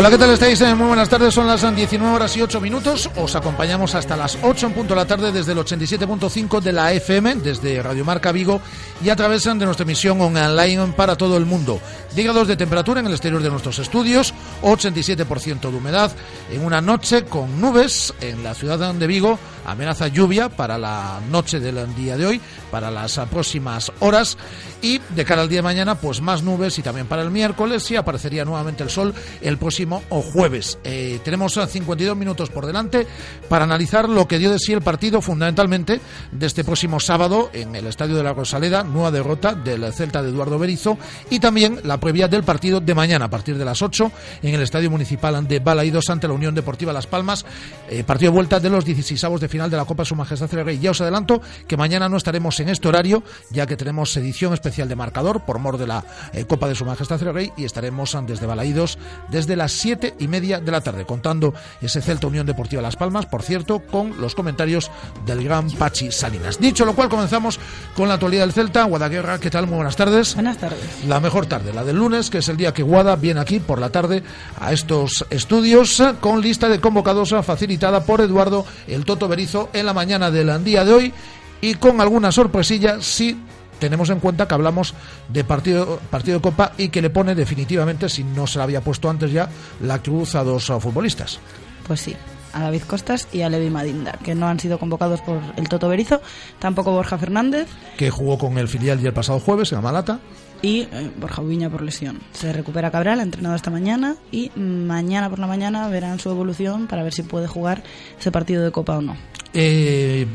[0.00, 0.58] Hola, ¿qué tal estáis?
[0.62, 3.10] Eh, muy buenas tardes, son las 19 horas y 8 minutos.
[3.16, 6.90] Os acompañamos hasta las 8 en punto de la tarde desde el 87.5 de la
[6.94, 8.62] FM, desde Radio Marca Vigo
[9.04, 11.78] y a través de nuestra emisión online para todo el mundo.
[12.14, 16.10] 10 grados de temperatura en el exterior de nuestros estudios, 87% de humedad,
[16.50, 19.38] en una noche con nubes en la ciudad de Vigo,
[19.72, 22.40] amenaza lluvia para la noche del día de hoy,
[22.70, 24.36] para las próximas horas
[24.82, 27.90] y de cara al día de mañana, pues más nubes y también para el miércoles
[27.90, 30.78] y aparecería nuevamente el sol el próximo jueves.
[30.84, 33.06] Eh, tenemos 52 minutos por delante
[33.48, 36.00] para analizar lo que dio de sí el partido fundamentalmente
[36.32, 40.30] de este próximo sábado en el Estadio de la Rosaleda, nueva derrota del Celta de
[40.30, 44.10] Eduardo Berizo y también la previa del partido de mañana a partir de las 8
[44.42, 47.44] en el Estadio Municipal de Balaidos ante la Unión Deportiva Las Palmas,
[47.88, 50.52] eh, partido de vuelta de los 16 avos de final de la Copa Su Majestad
[50.54, 50.78] el Rey.
[50.78, 54.88] Ya os adelanto que mañana no estaremos en este horario ya que tenemos edición especial
[54.88, 58.16] de marcador por mor de la eh, Copa de Su Majestad el Rey y estaremos
[58.26, 62.80] desde Balaídos desde las siete y media de la tarde contando ese Celta Unión Deportiva
[62.80, 64.90] Las Palmas, por cierto, con los comentarios
[65.26, 66.58] del gran Pachi Salinas.
[66.58, 67.58] Dicho lo cual, comenzamos
[67.94, 68.84] con la actualidad del Celta.
[68.84, 69.66] Guadaguerra, ¿qué tal?
[69.66, 70.34] Muy buenas tardes.
[70.34, 71.04] Buenas tardes.
[71.06, 73.80] La mejor tarde, la del lunes, que es el día que Guada viene aquí por
[73.80, 74.22] la tarde
[74.60, 79.28] a estos estudios con lista de convocados facilitada por Eduardo el Toto
[79.72, 81.14] En la mañana del día de hoy
[81.62, 83.38] y con alguna sorpresilla si
[83.78, 84.94] tenemos en cuenta que hablamos
[85.28, 88.82] de partido, partido de Copa y que le pone definitivamente, si no se la había
[88.82, 89.48] puesto antes ya,
[89.80, 91.38] la cruz a dos futbolistas.
[91.86, 92.14] Pues sí,
[92.52, 95.88] a David Costas y a Levi Madinda, que no han sido convocados por el Toto
[95.88, 96.20] Berizo,
[96.58, 97.68] tampoco Borja Fernández.
[97.96, 100.20] Que jugó con el filial ya el pasado jueves en Amalata.
[100.62, 102.20] Y eh, Borja Ubiña por lesión.
[102.32, 107.02] Se recupera Cabral, entrenado esta mañana, y mañana por la mañana verán su evolución para
[107.02, 107.82] ver si puede jugar
[108.18, 109.16] ese partido de Copa o no.
[109.54, 110.26] Eh,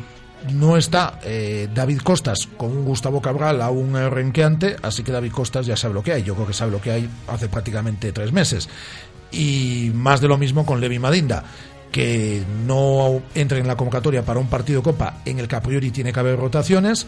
[0.54, 5.32] no está eh, David Costas con un Gustavo Cabral a un renqueante, así que David
[5.32, 6.24] Costas ya sabe lo que hay.
[6.24, 8.68] Yo creo que sabe lo que hay hace prácticamente tres meses.
[9.32, 11.44] Y más de lo mismo con Levi Madinda
[11.96, 15.62] que no entre en la convocatoria para un partido de Copa en el que a
[15.62, 17.08] priori tiene que haber rotaciones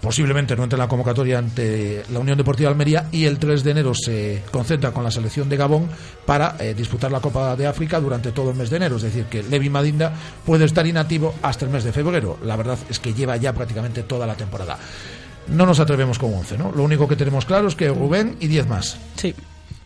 [0.00, 3.70] posiblemente no entre en la convocatoria ante la Unión Deportiva Almería y el 3 de
[3.70, 5.88] enero se concentra con la selección de Gabón
[6.24, 8.96] para eh, disputar la Copa de África durante todo el mes de enero.
[8.96, 10.12] Es decir, que Levi Madinda
[10.44, 12.38] puede estar inactivo hasta el mes de febrero.
[12.44, 14.78] La verdad es que lleva ya prácticamente toda la temporada.
[15.48, 16.72] No nos atrevemos con 11, ¿no?
[16.72, 18.98] Lo único que tenemos claro es que Rubén y 10 más.
[19.16, 19.34] Sí.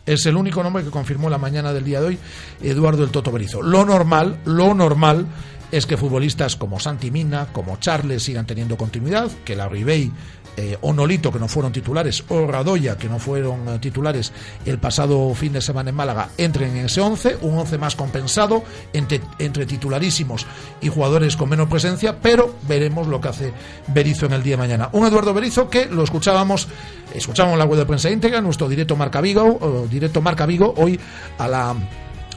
[0.04, 2.18] Es el único nombre que confirmó la mañana del día de hoy
[2.60, 3.62] Eduardo el Toto Berizo.
[3.62, 5.26] Lo normal, lo normal
[5.72, 10.12] es que futbolistas como Santi Mina, como Charles sigan teniendo continuidad, que la Ribey
[10.58, 14.32] eh, o Nolito, que no fueron titulares, o Radoya, que no fueron eh, titulares
[14.66, 18.62] el pasado fin de semana en Málaga, entren en ese 11, un 11 más compensado
[18.92, 19.20] entre,
[19.64, 20.46] titularísimos
[20.82, 23.52] y jugadores con menos presencia, pero veremos lo que hace
[23.86, 24.90] Berizo en el día de mañana.
[24.92, 26.68] Un Eduardo Berizo que lo escuchábamos,
[27.14, 31.00] escuchábamos la web de prensa íntegra, nuestro directo Marca Vigo, directo Marca Vigo, hoy
[31.38, 31.74] a la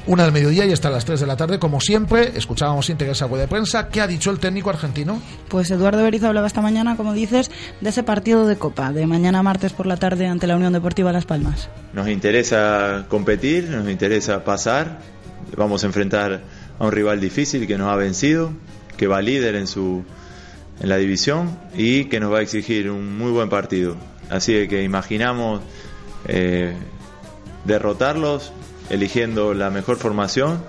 [0.07, 2.31] una del mediodía y hasta las 3 de la tarde, como siempre.
[2.35, 3.89] Escuchábamos íntegra esa web de prensa.
[3.89, 5.21] ¿Qué ha dicho el técnico argentino?
[5.49, 7.49] Pues Eduardo Berizzo hablaba esta mañana, como dices,
[7.81, 11.11] de ese partido de Copa, de mañana martes por la tarde ante la Unión Deportiva
[11.11, 11.69] Las Palmas.
[11.93, 14.99] Nos interesa competir, nos interesa pasar.
[15.57, 16.41] Vamos a enfrentar
[16.77, 18.51] a un rival difícil que nos ha vencido,
[18.97, 20.03] que va líder en, su,
[20.81, 23.95] en la división y que nos va a exigir un muy buen partido.
[24.29, 25.61] Así que imaginamos
[26.27, 26.75] eh,
[27.65, 28.51] derrotarlos
[28.89, 30.63] eligiendo la mejor formación.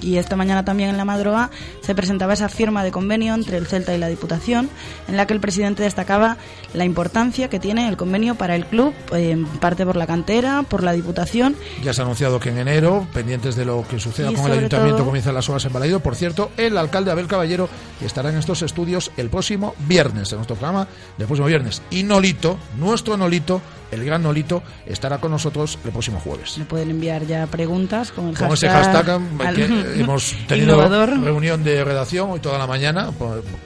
[0.00, 1.50] Y esta mañana también en la madroa
[1.86, 4.68] se presentaba esa firma de convenio entre el Celta y la Diputación,
[5.06, 6.36] en la que el presidente destacaba
[6.74, 10.64] la importancia que tiene el convenio para el club, eh, en parte por la cantera,
[10.64, 11.54] por la Diputación.
[11.84, 15.04] Ya se ha anunciado que en enero, pendientes de lo que suceda con el ayuntamiento,
[15.04, 16.00] comienzan las obras en Balaido.
[16.00, 17.68] Por cierto, el alcalde Abel Caballero
[18.04, 21.82] estará en estos estudios el próximo viernes, en nuestro programa del próximo viernes.
[21.90, 23.62] Y Nolito, nuestro Nolito,
[23.92, 26.58] el gran Nolito, estará con nosotros el próximo jueves.
[26.58, 29.06] Le pueden enviar ya preguntas con el con ese hashtag
[29.96, 33.10] hemos tenido reunión de redacción hoy toda la mañana,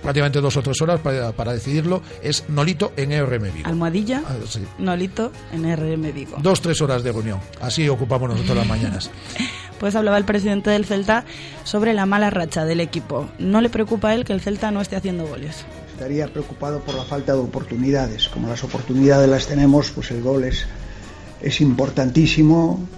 [0.03, 2.03] prácticamente dos o tres horas para, decidirlo.
[2.23, 3.69] Es Nolito en ERM Vigo.
[3.69, 4.35] Almohadilla, ah,
[4.79, 6.37] Nolito en ERM Vigo.
[6.41, 7.41] Dos, tres horas de reunión.
[7.61, 9.11] Así ocupamos nosotros las mañanas.
[9.79, 11.25] Pues hablaba el presidente del Celta
[11.65, 13.29] sobre la mala racha del equipo.
[13.39, 15.65] No le preocupa a él que el Celta no esté haciendo goles
[16.01, 18.31] estaría preocupado por la falta de oportunidades.
[18.31, 20.65] Como las oportunidades las tenemos, pues el gol es,
[21.43, 22.89] es importantísimo,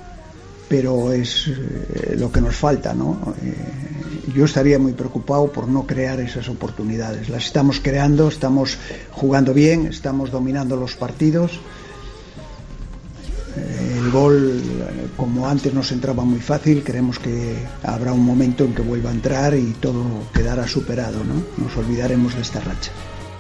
[0.73, 3.35] pero es eh, lo que nos falta, ¿no?
[3.43, 3.55] Eh,
[4.35, 7.29] yo estaría muy preocupado por no crear esas oportunidades.
[7.29, 8.79] Las estamos creando, estamos
[9.11, 11.61] jugando bien, estamos dominando los partidos.
[13.55, 14.63] Eh, el gol,
[15.15, 19.13] como antes nos entraba muy fácil, creemos que habrá un momento en que vuelva a
[19.13, 20.03] entrar y todo
[20.33, 21.63] quedará superado, ¿no?
[21.63, 22.93] Nos olvidaremos de esta racha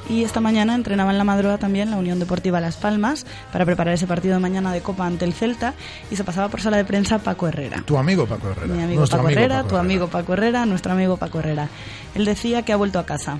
[0.08, 3.94] y esta mañana entrenaba en la madrugada también la Unión Deportiva Las Palmas para preparar
[3.94, 5.74] ese partido de mañana de Copa ante el Celta
[6.10, 7.82] y se pasaba por sala de prensa Paco Herrera.
[7.86, 8.74] Tu amigo Paco Herrera.
[8.74, 11.68] Mi amigo Paco Herrera, tu amigo Paco Herrera, nuestro amigo Paco Herrera.
[12.14, 13.38] Él decía que ha vuelto a casa.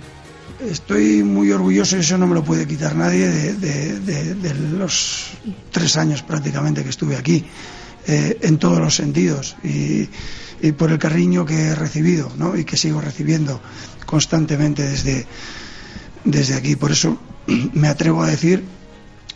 [0.60, 5.30] Estoy muy orgulloso y eso no me lo puede quitar nadie de, los
[5.72, 7.44] tres años prácticamente que estuve aquí,
[8.06, 10.08] eh, en todos los sentidos y,
[10.60, 12.56] y, por el cariño que he recibido ¿no?
[12.56, 13.60] y que sigo recibiendo
[14.06, 15.26] constantemente desde,
[16.24, 16.76] desde aquí.
[16.76, 17.18] Por eso
[17.72, 18.64] me atrevo a decir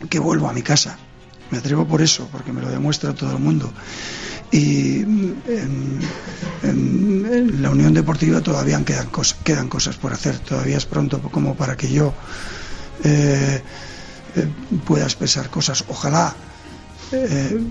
[0.09, 0.97] que vuelvo a mi casa.
[1.49, 3.71] Me atrevo por eso, porque me lo demuestra todo el mundo.
[4.51, 6.01] Y en,
[7.61, 10.39] la Unión Deportiva todavía quedan, cosas, quedan cosas por hacer.
[10.39, 12.13] Todavía es pronto como para que yo
[13.03, 13.61] eh,
[14.35, 14.47] eh,
[14.85, 15.85] pueda expresar cosas.
[15.87, 16.35] Ojalá
[17.11, 17.61] eh,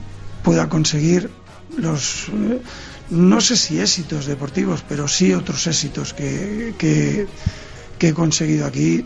[0.43, 1.31] pueda conseguir
[1.77, 2.27] los,
[3.11, 7.27] no sé si éxitos deportivos, pero sí otros éxitos que
[7.99, 9.05] que he conseguido aquí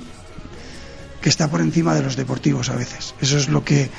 [1.21, 3.15] que está por encima de los deportivos a veces.
[3.21, 3.91] Eso es lo que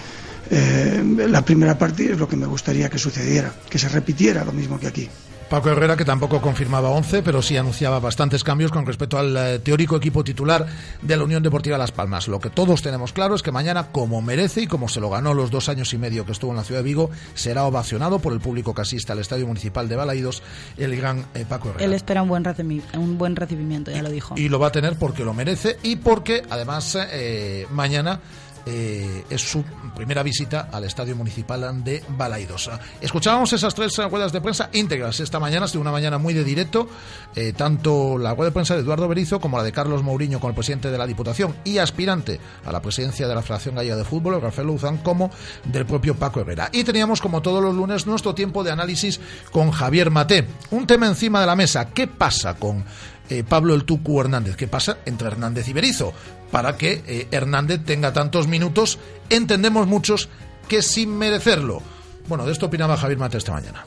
[0.50, 4.52] eh, la primera parte es lo que me gustaría que sucediera, que se repitiera lo
[4.52, 5.10] mismo que aquí.
[5.52, 9.60] Paco Herrera, que tampoco confirmaba 11, pero sí anunciaba bastantes cambios con respecto al eh,
[9.60, 10.66] teórico equipo titular
[11.02, 12.30] de la Unión Deportiva Las Palmas.
[12.30, 15.34] Lo que todos tenemos claro es que mañana, como merece y como se lo ganó
[15.34, 18.32] los dos años y medio que estuvo en la ciudad de Vigo, será ovacionado por
[18.32, 20.42] el público que asista al Estadio Municipal de Balaidos
[20.78, 21.84] el gran eh, Paco Herrera.
[21.84, 22.46] Él espera un buen,
[22.94, 24.36] un buen recibimiento, ya lo dijo.
[24.38, 28.22] Y lo va a tener porque lo merece y porque, además, eh, mañana
[28.66, 29.64] eh, es su
[29.96, 32.80] primera visita al Estadio Municipal de Balaidosa.
[33.00, 36.88] Escuchábamos esas tres ruedas de prensa íntegras esta mañana, ha una mañana muy de directo,
[37.36, 40.50] eh, tanto la rueda de prensa de Eduardo Berizo como la de Carlos Mourinho con
[40.50, 44.06] el presidente de la Diputación y aspirante a la presidencia de la Federación Gallega de
[44.06, 45.32] Fútbol, Rafael Luzán, como
[45.66, 46.70] del propio Paco Herrera.
[46.72, 49.20] Y teníamos, como todos los lunes, nuestro tiempo de análisis
[49.52, 50.48] con Javier Maté.
[50.72, 51.90] Un tema encima de la mesa.
[51.90, 52.86] ¿Qué pasa con
[53.32, 54.58] eh, Pablo el Tucu Hernández.
[54.58, 56.14] ¿Qué pasa entre Hernández y Berizo?
[56.52, 59.00] Para que eh, Hernández tenga tantos minutos,
[59.30, 60.30] entendemos muchos
[60.68, 61.82] que sin merecerlo.
[62.28, 63.86] Bueno, de esto opinaba Javier Mate esta mañana.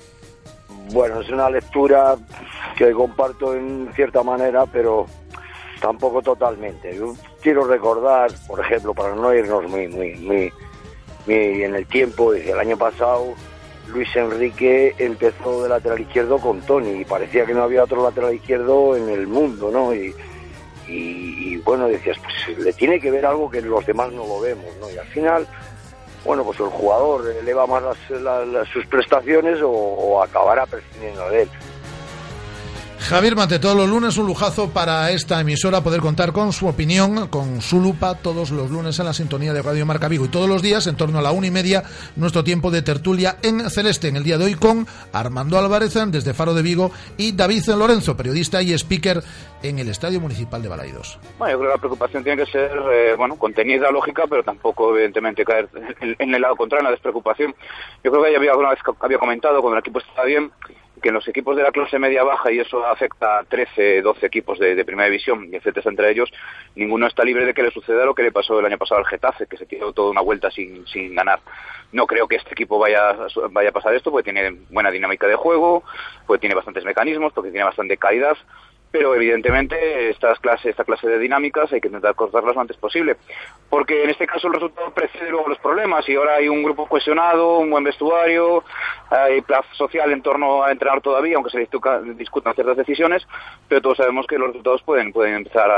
[0.93, 2.17] Bueno, es una lectura
[2.77, 5.07] que comparto en cierta manera, pero
[5.81, 6.97] tampoco totalmente.
[6.97, 10.53] Yo quiero recordar, por ejemplo, para no irnos muy, muy, muy,
[11.27, 13.35] en el tiempo, el año pasado
[13.89, 18.35] Luis Enrique empezó de lateral izquierdo con Tony y parecía que no había otro lateral
[18.35, 19.93] izquierdo en el mundo, ¿no?
[21.65, 24.91] Bueno, decías, pues le tiene que ver algo que los demás no lo vemos, ¿no?
[24.91, 25.47] Y al final,
[26.25, 31.49] bueno, pues el jugador eleva más las, sus prestaciones o, o acabará prescindiendo de él.
[33.05, 37.29] Javier Mate, todos los lunes un lujazo para esta emisora poder contar con su opinión,
[37.29, 40.49] con su lupa, todos los lunes en la sintonía de Radio Marca Vigo y todos
[40.49, 41.83] los días en torno a la una y media
[42.17, 46.33] nuestro tiempo de tertulia en Celeste, en el día de hoy con Armando Álvarez desde
[46.33, 49.23] Faro de Vigo y David Lorenzo, periodista y speaker
[49.63, 51.19] en el Estadio Municipal de Balaidos.
[51.39, 54.95] Bueno, yo creo que la preocupación tiene que ser, eh, bueno, contenida, lógica, pero tampoco
[54.95, 55.69] evidentemente caer
[56.01, 57.55] en el lado contrario, en la despreocupación.
[58.03, 60.51] Yo creo que ya había alguna vez había comentado cuando el equipo estaba bien
[61.05, 64.59] que en los equipos de la clase media-baja, y eso afecta a 13, 12 equipos
[64.59, 66.33] de, primera división, y etcétera entre ellos,
[66.77, 69.07] ninguno está libre de que le suceda lo que le pasó el año pasado al
[69.07, 71.41] Getafe, que se tiró toda una vuelta sin, sin ganar.
[71.93, 73.19] No creo que este equipo vaya,
[73.51, 75.85] vaya a pasar esto, porque tiene buena dinámica de juego,
[76.27, 78.39] porque tiene bastantes mecanismos, porque tiene bastante calidad,
[78.95, 83.17] pero evidentemente estas clases, esta clase de dinámicas hay que intentar cortarlas lo antes posible,
[83.69, 86.87] porque en este caso el resultado precede luego los problemas y ahora hay un grupo
[86.87, 88.63] cohesionado, un buen vestuario,
[89.11, 93.27] hay plazo social en torno a entrenar todavía, aunque se discutan ciertas decisiones,
[93.67, 95.69] pero todos sabemos que los resultados pueden, pueden empezar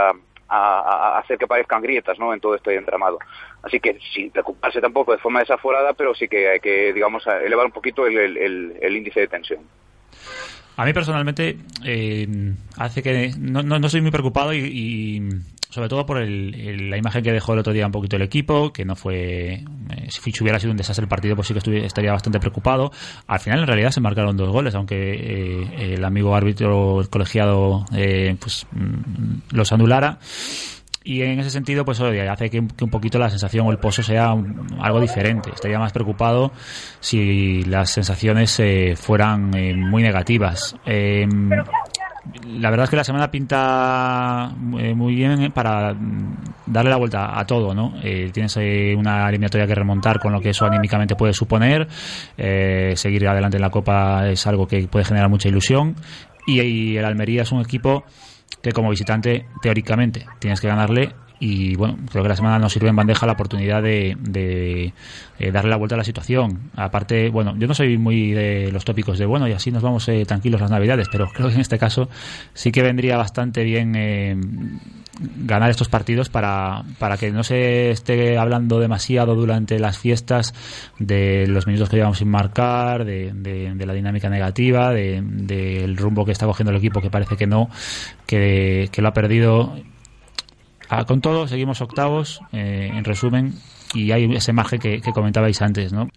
[0.50, 2.34] a, hacer que parezcan grietas ¿no?
[2.34, 3.18] en todo este entramado.
[3.62, 7.64] Así que sin preocuparse tampoco de forma desaforada, pero sí que hay que, digamos, elevar
[7.64, 9.60] un poquito el índice de tensión.
[10.76, 15.22] A mí personalmente eh, hace que no, no, soy muy preocupado y,
[15.70, 18.84] sobre todo por la imagen que dejó el otro día un poquito el equipo, que
[18.84, 19.54] no fue...
[19.54, 22.92] Eh, si hubiera sido un desastre el partido, pues sí que estaría bastante preocupado.
[23.26, 27.86] Al final, en realidad, se marcaron dos goles, aunque eh, el amigo árbitro colegiado
[28.38, 30.18] pues mm, los anulara
[31.06, 34.34] y en ese sentido pues hace que, un poquito la sensación o el pozo sea
[34.80, 36.50] algo diferente estaría más preocupado
[36.98, 41.48] si las sensaciones eh, fueran eh, muy negativas em,
[42.58, 45.94] la verdad es que la semana pinta eh, muy bien para
[46.66, 47.94] darle la vuelta a todo, ¿no?
[48.32, 48.56] tienes
[48.98, 51.86] una eliminatoria que remontar con lo que eso anímicamente puede suponer.
[52.96, 55.94] seguir adelante en la Copa es algo que puede generar mucha ilusión.
[56.48, 58.02] y el Almería es un equipo
[58.62, 62.88] que como visitante, teóricamente, tienes que ganarle y bueno, creo que la semana nos sirve
[62.88, 64.94] en bandeja la oportunidad de, de
[65.38, 66.70] eh, darle la vuelta a la situación.
[66.74, 70.08] Aparte, bueno, yo no soy muy de los tópicos de bueno y así nos vamos
[70.08, 72.08] eh, tranquilos las navidades, pero creo que en este caso
[72.54, 74.36] sí que vendría bastante bien eh,
[75.18, 80.54] ganar estos partidos para, para que no se esté hablando demasiado durante las fiestas
[80.98, 86.32] de los minutos que llevamos sin marcar, de, la dinámica negativa, del de, rumbo que
[86.32, 87.70] está cogiendo el equipo que parece que no,
[88.26, 89.72] que, que lo ha perdido
[90.88, 93.54] Ah, con todo, seguimos octavos, eh, en resumen,
[93.92, 96.08] y hay ese margen que comentabais antes, ¿no?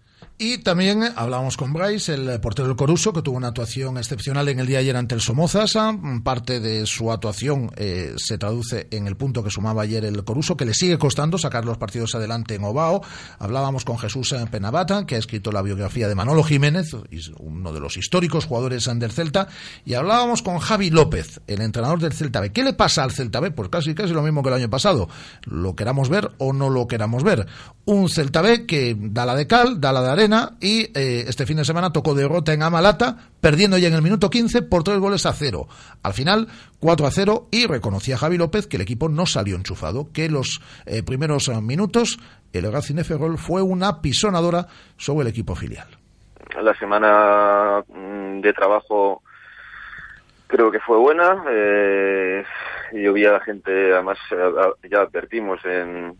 [0.41, 4.61] Y también hablábamos con Bryce, el portero del Coruso, que tuvo una actuación excepcional en
[4.61, 5.93] el día ayer ante el Somozasa.
[6.23, 10.55] Parte de su actuación eh, se traduce en el punto que sumaba ayer el Coruso,
[10.55, 13.01] que le sigue costando sacar los partidos adelante en Obao.
[13.37, 16.95] Hablábamos con Jesús Penabata, que ha escrito la biografía de Manolo Jiménez,
[17.39, 19.49] uno de los históricos jugadores del Celta.
[19.83, 22.53] Y hablábamos con Javi López, el entrenador del Celta B.
[22.53, 23.51] ¿Qué le pasa al Celta B?
[23.51, 25.09] Pues casi casi lo mismo que el año pasado.
[25.43, 27.45] Lo queramos ver o no lo queramos ver.
[27.83, 30.28] Un Celta B que da la de cal, da la de arena
[30.59, 34.29] y eh, este fin de semana tocó derrota en Amalata, perdiendo ya en el minuto
[34.29, 35.67] 15 por tres goles a cero.
[36.03, 36.47] Al final,
[36.79, 40.61] 4 a 0 y reconocía Javi López que el equipo no salió enchufado, que los
[40.85, 42.19] eh, primeros minutos
[42.53, 44.67] el Racing Ferrol fue una pisonadora
[44.97, 45.87] sobre el equipo filial.
[46.61, 49.21] La semana mm, de trabajo
[50.47, 51.43] creo que fue buena.
[51.49, 52.43] Eh,
[52.93, 54.17] yo vi a la gente, además
[54.89, 56.15] ya advertimos en,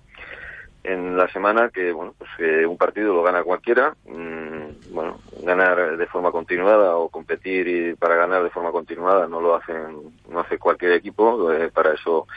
[0.84, 5.98] en la semana que bueno pues que un partido lo gana cualquiera mm, bueno ganar
[5.98, 10.40] de forma continuada o competir y para ganar de forma continuada no lo hacen no
[10.40, 12.28] hace cualquier equipo eh, para eso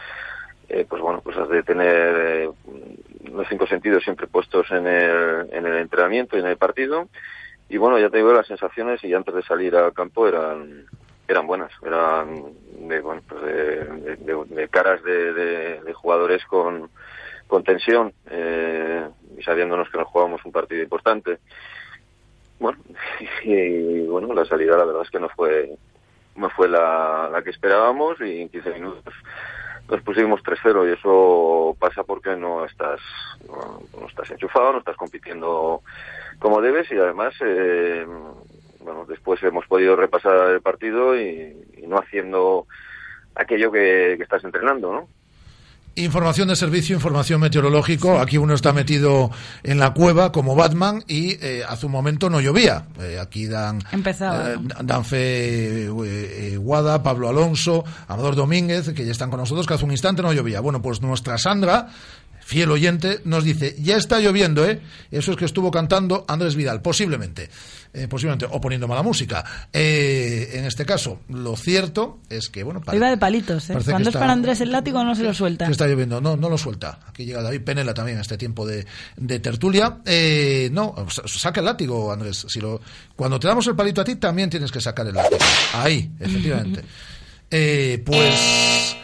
[0.68, 2.50] eh, pues bueno pues has de tener eh,
[3.32, 7.08] los cinco sentidos siempre puestos en el, en el entrenamiento y en el partido.
[7.68, 10.86] Y bueno ya te digo las sensaciones y antes de salir al campo eran
[11.28, 12.52] eran buenas eran
[12.88, 16.90] de bueno pues de, caras de jugadores con
[17.52, 19.06] con tensión eh,
[19.36, 21.38] y sabiéndonos que nos jugábamos un partido importante.
[22.58, 22.78] Bueno,
[23.44, 25.76] y, bueno, la salida la verdad es que no fue
[26.34, 29.12] no fue la, la que esperábamos y en 15 minutos
[29.86, 33.00] nos pusimos 3-0 y eso pasa porque no estás
[33.46, 35.82] no, estás enchufado, no estás compitiendo
[36.38, 38.06] como debes y además eh,
[38.80, 41.54] bueno después hemos podido repasar el partido y,
[41.86, 42.66] no haciendo
[43.34, 45.21] aquello que, que estás entrenando, ¿no?
[45.94, 48.18] Información de servicio, información meteorológico.
[48.18, 49.30] Aquí uno está metido
[49.62, 52.86] en la cueva como Batman y eh, hace un momento no llovía.
[52.98, 55.88] Eh, aquí dan, eh, dan fe
[56.56, 60.32] Guada, Pablo Alonso, Amador Domínguez, que ya están con nosotros, que hace un instante no
[60.32, 60.60] llovía.
[60.60, 61.88] Bueno, pues nuestra Sandra
[62.44, 64.80] fiel oyente, nos dice, ya está lloviendo, ¿eh?
[65.10, 67.48] Eso es que estuvo cantando Andrés Vidal, posiblemente,
[67.92, 69.44] eh, posiblemente, o poniendo mala música.
[69.72, 72.82] Eh, en este caso, lo cierto es que, bueno...
[72.92, 73.78] Iba de palitos, ¿eh?
[73.84, 75.66] Cuando es para Andrés el látigo no se lo suelta.
[75.66, 76.98] está lloviendo, no, no lo suelta.
[77.06, 79.98] Aquí llega David Penela también a este tiempo de, de tertulia.
[80.04, 80.94] Eh, no,
[81.26, 82.46] saca el látigo, Andrés.
[82.48, 82.80] Si lo,
[83.16, 85.40] cuando te damos el palito a ti, también tienes que sacar el látigo.
[85.74, 86.82] Ahí, efectivamente.
[88.04, 88.96] pues...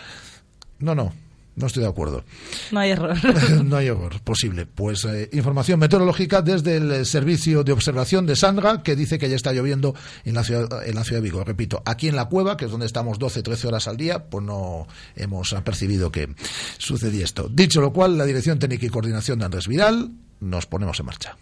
[0.80, 1.12] No, no,
[1.58, 2.24] no estoy de acuerdo.
[2.70, 3.16] No hay error.
[3.64, 4.66] no hay error posible.
[4.66, 9.36] Pues eh, información meteorológica desde el servicio de observación de Sandra, que dice que ya
[9.36, 11.42] está lloviendo en la ciudad, en la ciudad de Vigo.
[11.44, 14.44] Repito, aquí en la cueva, que es donde estamos 12, 13 horas al día, pues
[14.44, 14.86] no
[15.16, 16.28] hemos percibido que
[16.76, 17.48] sucedía esto.
[17.50, 20.10] Dicho lo cual, la dirección técnica y coordinación de Andrés Vidal,
[20.40, 21.36] nos ponemos en marcha.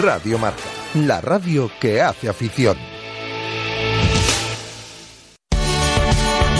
[0.00, 0.62] Radio Marca,
[0.94, 2.97] la radio que hace afición.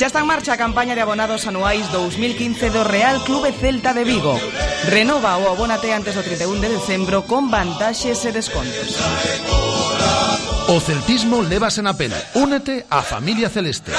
[0.00, 4.08] Xa está en marcha a campaña de abonados anuais 2015 do Real Clube Celta de
[4.08, 4.32] Vigo.
[4.88, 8.96] Renova o abónate antes do 31 de decembro con vantaxes e descontos.
[10.72, 12.16] O celtismo levase na pel.
[12.32, 13.92] Únete á familia celeste.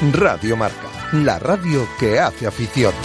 [0.00, 2.96] Radio Marca, la radio que hace afición.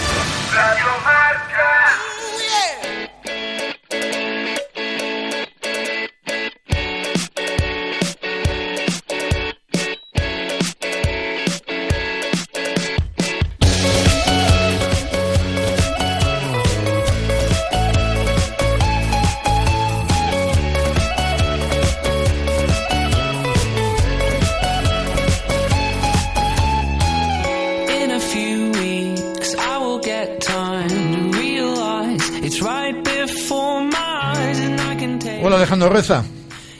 [35.81, 36.23] Alejandro Reza.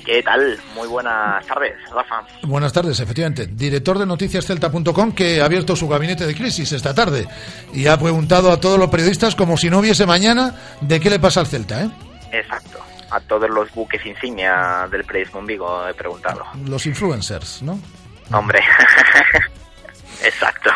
[0.05, 0.59] ¿Qué tal?
[0.75, 2.23] Muy buenas tardes, Rafa.
[2.43, 3.47] Buenas tardes, efectivamente.
[3.47, 7.27] Director de noticiascelta.com que ha abierto su gabinete de crisis esta tarde
[7.73, 11.19] y ha preguntado a todos los periodistas como si no hubiese mañana de qué le
[11.19, 11.89] pasa al Celta, ¿eh?
[12.31, 12.79] Exacto.
[13.11, 16.45] A todos los buques insignia del periodismo Vigo he preguntado.
[16.65, 17.79] Los influencers, ¿no?
[18.31, 18.59] Hombre.
[20.23, 20.69] Exacto.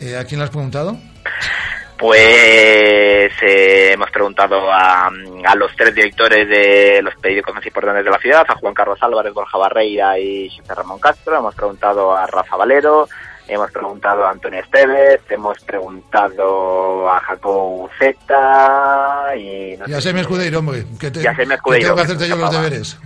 [0.00, 0.96] Eh, ¿A quién le has preguntado?
[1.98, 8.10] Pues eh, hemos preguntado a, a los tres directores de los periódicos más importantes de
[8.10, 12.24] la ciudad, a Juan Carlos Álvarez, Borja Barreira y José Ramón Castro, hemos preguntado a
[12.26, 13.08] Rafa Valero,
[13.48, 19.76] hemos preguntado a Antonio Esteves, hemos preguntado a Jacob Zeta y...
[19.76, 20.84] no Y a sé si- Escudeiro, hombre.
[21.00, 22.98] Que te, Y a Semi que Escudeiro, tengo que se hacerte yo me los deberes.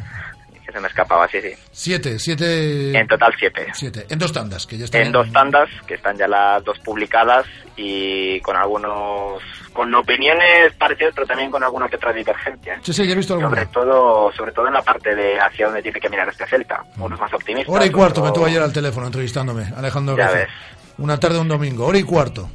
[0.72, 1.52] Que se me escapaba, sí, sí.
[1.70, 2.98] Siete, siete...
[2.98, 3.66] En total siete.
[3.74, 4.06] Siete.
[4.08, 7.44] En dos tandas, que ya están En dos tandas, que están ya las dos publicadas
[7.76, 9.42] y con algunos...
[9.74, 12.80] con opiniones parecidas, pero también con alguna que otra divergencia.
[12.82, 13.50] Sí, sí, ya he visto alguna.
[13.50, 16.82] Sobre todo, sobre todo en la parte de hacia dónde tiene que mirar este Celta.
[16.96, 17.74] Unos más optimistas.
[17.74, 20.48] Hora y cuarto me tuvo ayer al teléfono entrevistándome, Alejandro Ya ves.
[20.96, 21.86] Una tarde, un domingo.
[21.86, 22.48] Hora y cuarto.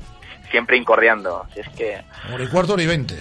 [0.50, 1.46] Siempre incordiando.
[1.54, 2.02] Si es que,
[2.34, 3.16] Hora y cuarto, hora y veinte.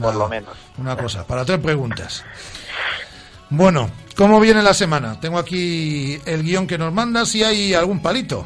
[0.00, 0.56] por lo menos.
[0.78, 2.24] Una cosa, para tres preguntas.
[3.50, 5.20] Bueno, ¿cómo viene la semana?
[5.20, 8.44] Tengo aquí el guion que nos manda, si hay algún palito.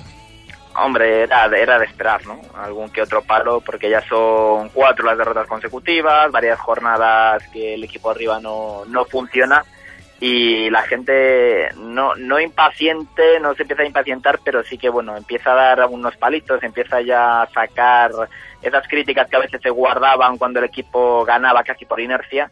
[0.76, 2.40] Hombre, era, era de esperar, ¿no?
[2.54, 7.84] Algún que otro palo, porque ya son cuatro las derrotas consecutivas, varias jornadas que el
[7.84, 9.64] equipo arriba no, no funciona
[10.20, 15.16] y la gente no, no impaciente, no se empieza a impacientar, pero sí que, bueno,
[15.16, 18.10] empieza a dar unos palitos, empieza ya a sacar
[18.60, 22.50] esas críticas que a veces se guardaban cuando el equipo ganaba casi por inercia,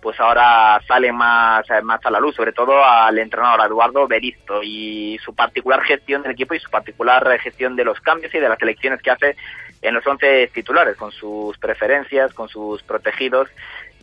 [0.00, 4.62] pues ahora sale más, eh, más a la luz, sobre todo al entrenador Eduardo Beristo
[4.62, 8.38] y su particular gestión del equipo y su particular eh, gestión de los cambios y
[8.38, 9.36] de las selecciones que hace
[9.82, 13.48] en los 11 titulares, con sus preferencias, con sus protegidos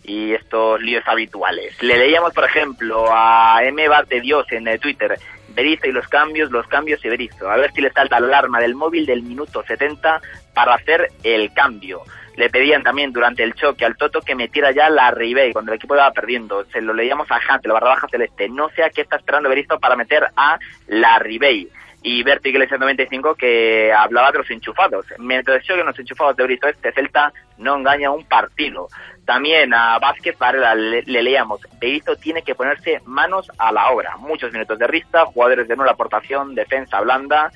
[0.04, 1.82] y estos líos habituales.
[1.84, 3.84] Le leíamos, por ejemplo, a M.
[4.08, 7.50] de Dios en Twitter, Berizzo y los cambios, los cambios y Berizzo.
[7.50, 10.22] A ver si le salta la alarma del móvil del minuto 70
[10.54, 12.04] para hacer el cambio.
[12.38, 15.78] Le pedían también durante el choque al Toto que metiera ya la Ribey cuando el
[15.78, 16.66] equipo estaba perdiendo.
[16.66, 18.48] Se lo leíamos a Hans, la barra baja celeste.
[18.48, 21.68] No sé a qué está esperando Berizzo para meter a la Ribey.
[22.04, 25.08] Y Berto Iglesias 95 que hablaba de los enchufados.
[25.18, 28.88] Mientras yo que los enchufados de Berizzo este Celta no engaña un partido.
[29.26, 34.16] También a Vázquez Varela le, le leíamos, Berizzo tiene que ponerse manos a la obra.
[34.18, 37.52] Muchos minutos de rista, jugadores de nueva aportación, defensa blanda.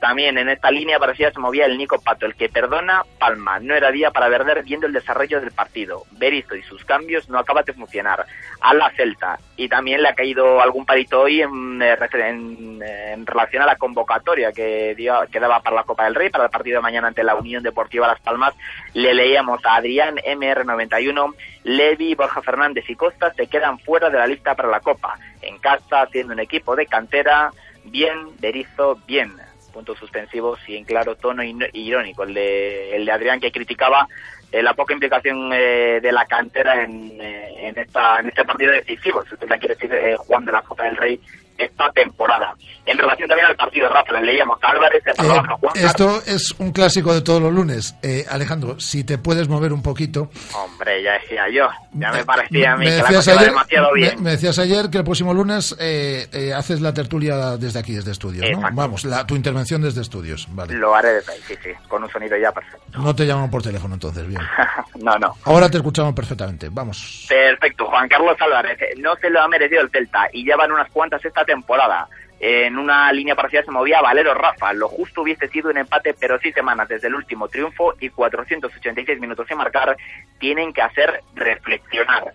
[0.00, 3.60] También en esta línea parecida se movía el Nico Pato, el que perdona Palma.
[3.60, 6.04] No era día para perder viendo el desarrollo del partido.
[6.12, 8.24] Berizzo y sus cambios no acaban de funcionar.
[8.62, 9.38] A la Celta.
[9.56, 13.66] Y también le ha caído algún palito hoy en, eh, en, eh, en relación a
[13.66, 16.82] la convocatoria que, dio, que daba para la Copa del Rey, para el partido de
[16.82, 18.54] mañana ante la Unión Deportiva Las Palmas.
[18.94, 21.34] Le leíamos a Adrián MR91,
[21.64, 25.18] Levi, Borja Fernández y Costa se quedan fuera de la lista para la Copa.
[25.42, 27.50] En casa, siendo un equipo de cantera,
[27.84, 29.34] bien, Berizzo, bien
[29.70, 34.06] puntos suspensivos y en claro tono irónico el de, el de Adrián que criticaba
[34.52, 38.72] eh, la poca implicación eh, de la cantera en, eh, en, esta, en este partido
[38.72, 41.20] decisivo, si usted quiere decir, eh, Juan de la Copa del Rey
[41.64, 42.54] esta temporada.
[42.86, 46.22] En relación también al partido, Rafa, le leíamos a Álvarez, se Eh, trabaja Juan esto
[46.26, 47.94] es un clásico de todos los lunes.
[48.02, 50.30] Eh, Alejandro, si te puedes mover un poquito.
[50.54, 53.92] Hombre, ya decía yo, ya me parecía a mí Me que la cosa ayer, demasiado
[53.92, 54.22] bien.
[54.22, 58.12] me decías ayer que el próximo lunes eh, eh, haces la tertulia desde aquí, desde
[58.12, 58.46] estudios.
[58.72, 60.74] Vamos, la, tu intervención desde estudios, vale.
[60.74, 62.80] Lo haré desde ahí, sí, sí, con un sonido ya perfecto.
[62.98, 64.40] No te llaman por teléfono entonces, bien.
[65.00, 65.34] no, no.
[65.44, 67.26] Ahora te escuchamos perfectamente, vamos.
[67.28, 68.78] Perfecto, Juan Carlos Álvarez.
[68.98, 72.06] No se lo ha merecido el Celta y ya van unas cuantas esta temporada.
[72.42, 74.72] En una línea parcial se movía Valero Rafa.
[74.72, 79.20] Lo justo hubiese sido un empate, pero seis semanas desde el último triunfo y 486
[79.20, 79.96] minutos sin marcar
[80.38, 82.32] tienen que hacer reflexionar.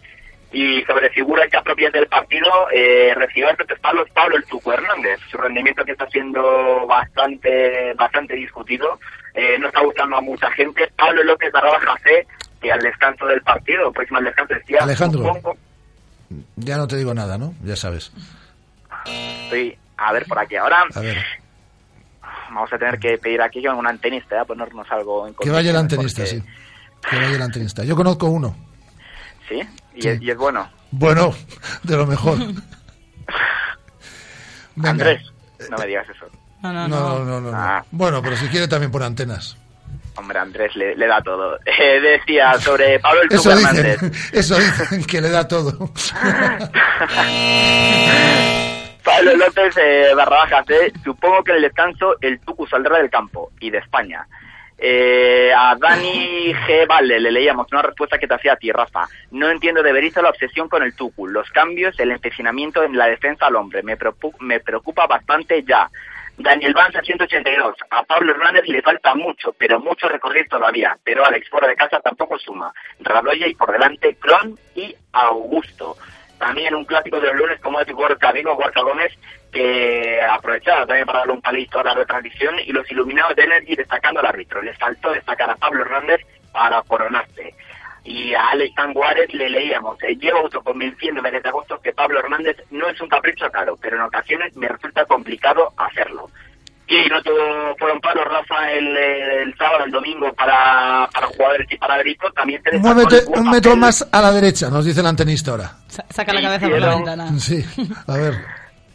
[0.52, 5.20] Y sobre figuras ya propias del partido, eh, recibió el Pablo, Pablo el Tuco Hernández.
[5.32, 9.00] Su rendimiento que está siendo bastante bastante discutido.
[9.38, 10.88] eh, no está gustando a mucha gente.
[10.96, 12.26] Pablo López Barraba Jacé,
[12.62, 15.20] que al descanso del partido, próximo al descanso decía, Alejandro.
[15.26, 15.58] supongo-
[16.56, 17.54] Ya no te digo nada, ¿no?
[17.62, 18.14] Ya sabes.
[19.06, 20.56] Estoy a ver por aquí.
[20.56, 21.24] Ahora A ver,
[22.50, 25.70] vamos a tener que pedir aquí a un antenista, a ponernos algo en que vaya
[25.72, 26.44] el antenista, porque- sí.
[27.10, 27.84] Que vaya el antenista.
[27.84, 28.56] Yo conozco uno.
[29.48, 29.62] Sí,
[29.96, 30.08] y, Sí.
[30.10, 30.70] Es, y es bueno.
[30.92, 31.34] Bueno,
[31.84, 32.38] de lo mejor.
[34.76, 34.90] Venga.
[34.90, 35.22] Andrés,
[35.70, 36.26] no me digas eso.
[36.64, 37.42] No, No, no, no.
[37.42, 37.52] no.
[37.54, 37.86] Ah.
[37.92, 39.56] Bueno, pero si quiere también por antenas.
[40.18, 41.60] Hombre, Andrés le, le da todo.
[41.66, 44.34] Eh, decía sobre Pablo el Eso dicen, Hernández.
[44.34, 45.92] eso dicen, que le da todo.
[49.06, 53.70] Pablo López eh, eh, supongo que en el descanso el Tucu saldrá del campo y
[53.70, 54.28] de España.
[54.78, 56.88] Eh, a Dani G.
[56.88, 59.08] Valle le leíamos una respuesta que te hacía a ti, Rafa.
[59.30, 63.06] No entiendo de Berizzo la obsesión con el Tucu, los cambios, el empecinamiento en la
[63.06, 63.84] defensa al hombre.
[63.84, 63.96] Me,
[64.40, 65.88] me preocupa bastante ya.
[66.38, 67.76] Daniel Banza, 182.
[67.92, 70.98] A Pablo Hernández le falta mucho, pero mucho recorrido todavía.
[71.04, 72.74] Pero Alex fuera de casa tampoco suma.
[73.00, 75.96] Rabloya y por delante Clon y Augusto.
[76.38, 79.14] También un clásico de los lunes como es Gorka Vigo, Gorka Gómez,
[79.52, 83.76] que aprovechaba también para darle un palito a la retransmisión y los iluminados de Energy
[83.76, 84.62] destacando al árbitro.
[84.62, 86.22] Les faltó destacar a Pablo Hernández
[86.52, 87.56] para coronarse.
[88.04, 92.88] Y a Alex Tanguares le leíamos, eh, llevo autoconvenciéndome desde agosto que Pablo Hernández no
[92.88, 95.74] es un capricho caro, pero en ocasiones me resulta complicado.
[96.96, 101.78] Y no todo fueron palos, Rafa, el, el sábado, el domingo para, para jugadores y
[101.78, 105.72] para Grito, también Muévete un metro más a la derecha, nos dice el antenista ahora.
[105.88, 107.28] Saca la cabeza por la ventana.
[107.40, 107.66] Sí,
[108.08, 108.34] a ver.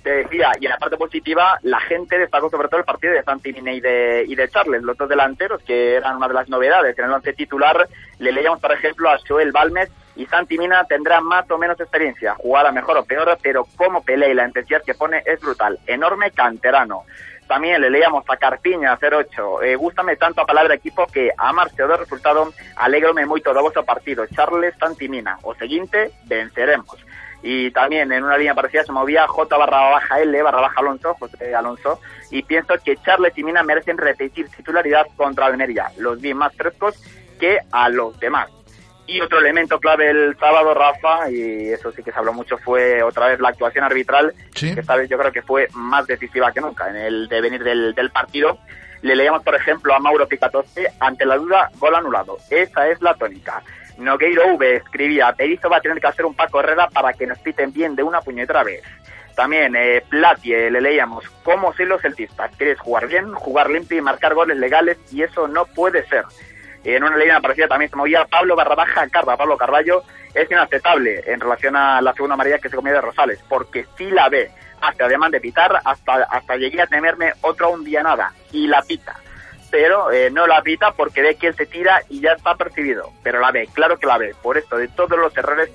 [0.02, 3.22] te decía, y en la parte positiva, la gente destacó sobre todo el partido de
[3.22, 6.98] Santimine y de, y de Charles, los dos delanteros, que eran una de las novedades.
[6.98, 7.86] En el once titular
[8.18, 12.34] le leíamos, por ejemplo, a Joel Balmes y Santi Mina tendrá más o menos experiencia,
[12.34, 15.78] jugará mejor o peor, pero como pelea y la intensidad que pone es brutal.
[15.86, 17.04] Enorme canterano.
[17.50, 19.62] También le leíamos a Carpiña 08.
[19.62, 23.82] Eh, gústame tanto a palabra equipo que a marche do resultado alegrome moito do vosso
[23.82, 24.22] partido.
[24.30, 25.34] Charles Santimina.
[25.42, 26.94] O seguinte, venceremos.
[27.42, 31.14] Y también en una línea parecida se movía J barra baja L barra baja Alonso,
[31.18, 31.98] José Alonso,
[32.30, 35.90] y pienso que Charles y Mina merecen repetir titularidad contra Almería.
[35.98, 37.02] Los vi más frescos
[37.40, 38.59] que a los demás.
[39.12, 43.02] Y otro elemento clave el sábado, Rafa, y eso sí que se habló mucho, fue
[43.02, 44.72] otra vez la actuación arbitral, Sí.
[44.74, 47.92] que esta vez yo creo que fue más decisiva que nunca en el devenir del,
[47.94, 48.58] del partido.
[49.02, 52.36] Le leíamos, por ejemplo, a Mauro Picatoste, ante la duda, gol anulado.
[52.50, 53.62] Esa es la tónica.
[53.98, 57.38] Nogueiro V escribía, Berizzo va a tener que hacer un Paco Herrera para que nos
[57.40, 58.82] piten bien de una puñetera vez.
[59.34, 62.54] También eh, Platie, le leíamos, ¿cómo soy los celtistas?
[62.56, 64.98] ¿Quieres jugar bien, jugar limpio y marcar goles legales?
[65.12, 66.24] Y eso no puede ser.
[66.84, 70.02] En una línea parecida también se movía Pablo Barrabaja Carva, Pablo Carballo,
[70.34, 74.10] es inaceptable en relación a la segunda amarilla que se comió de Rosales, porque sí
[74.10, 78.32] la ve, hasta además de pitar, hasta, hasta llegué a temerme otro un día nada,
[78.52, 79.16] y la pita.
[79.70, 83.12] Pero eh, no la pita porque ve que él se tira y ya está percibido,
[83.22, 84.34] pero la ve, claro que la ve.
[84.42, 85.70] Por esto, de todos los errores,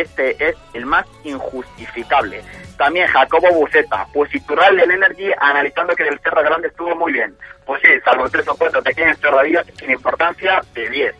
[0.00, 2.42] este es el más injustificable.
[2.76, 7.34] También Jacobo Buceta, pues Iturralde del Energy analizando que el Cerro Grande estuvo muy bien.
[7.66, 11.14] Pues sí, salvo tres o cuatro pequeñas chorradillas sin importancia, de 10.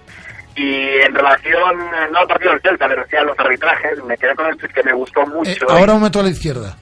[0.54, 4.16] Y en relación, eh, no al partido del Celta, pero sí a los arbitrajes, me
[4.16, 5.70] quedé con el que me gustó Eh, mucho.
[5.70, 6.76] ahora un metro a la izquierda.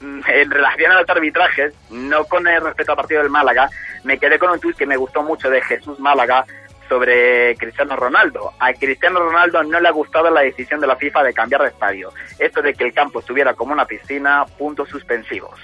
[0.00, 3.68] Mm, en relación a los arbitrajes, no con el respeto al partido del Málaga,
[4.04, 6.44] me quedé con un tuit que me gustó mucho de Jesús Málaga
[6.88, 8.52] sobre Cristiano Ronaldo.
[8.58, 11.68] A Cristiano Ronaldo no le ha gustado la decisión de la FIFA de cambiar de
[11.68, 12.12] estadio.
[12.38, 15.58] Esto de que el campo estuviera como una piscina, puntos suspensivos.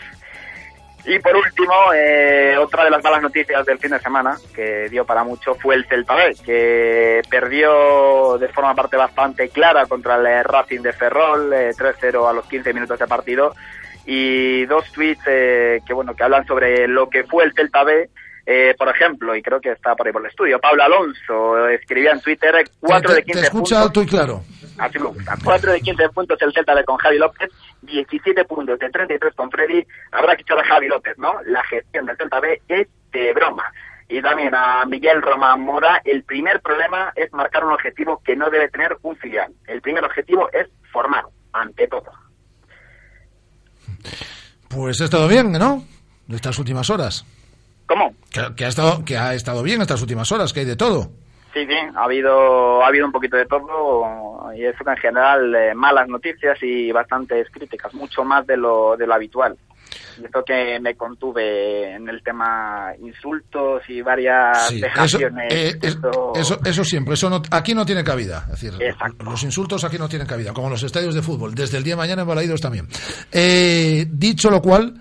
[1.04, 5.04] Y por último, eh, otra de las malas noticias del fin de semana, que dio
[5.04, 10.26] para mucho, fue el Celta B, que perdió de forma parte bastante clara contra el
[10.26, 13.52] eh, Racing de Ferrol, eh, 3-0 a los 15 minutos de partido,
[14.06, 18.08] y dos tweets eh, que bueno que hablan sobre lo que fue el Celta B,
[18.46, 21.76] eh, por ejemplo, y creo que está por ahí por el estudio, Pablo Alonso eh,
[21.76, 23.86] escribía en Twitter Te, 4 de te 15 escucha puntos.
[23.86, 24.42] alto y claro.
[24.78, 25.34] Así me gusta.
[25.44, 27.50] 4 de 15 puntos el Celta de con Javi López
[27.82, 31.34] 17 puntos de 33 con Freddy, habrá que echar a Javi López, ¿no?
[31.46, 33.64] La gestión del Celta B es de broma.
[34.08, 38.50] Y también a Miguel Román Mora, el primer problema es marcar un objetivo que no
[38.50, 39.52] debe tener un filial.
[39.66, 42.10] El primer objetivo es formar, ante todo.
[44.68, 45.84] Pues ha estado bien, ¿no?
[46.30, 47.24] Estas últimas horas.
[47.86, 48.14] ¿Cómo?
[48.30, 51.10] Que, que ha estado, que ha estado bien estas últimas horas, que hay de todo.
[51.52, 55.54] Sí, sí, ha habido, ha habido un poquito de todo y eso que en general
[55.54, 59.56] eh, malas noticias y bastantes críticas, mucho más de lo, de lo habitual.
[60.18, 65.52] Y esto que me contuve en el tema insultos y varias Sí, eso, vejaciones.
[65.52, 68.44] eh, esto- eso, eso siempre, eso no- aquí no tiene cabida.
[68.54, 68.72] Es decir,
[69.22, 71.54] los insultos aquí no tienen cabida, como los estadios de fútbol.
[71.54, 72.88] Desde el día de mañana en Balaidos también.
[73.30, 74.94] Eh, dicho lo cual,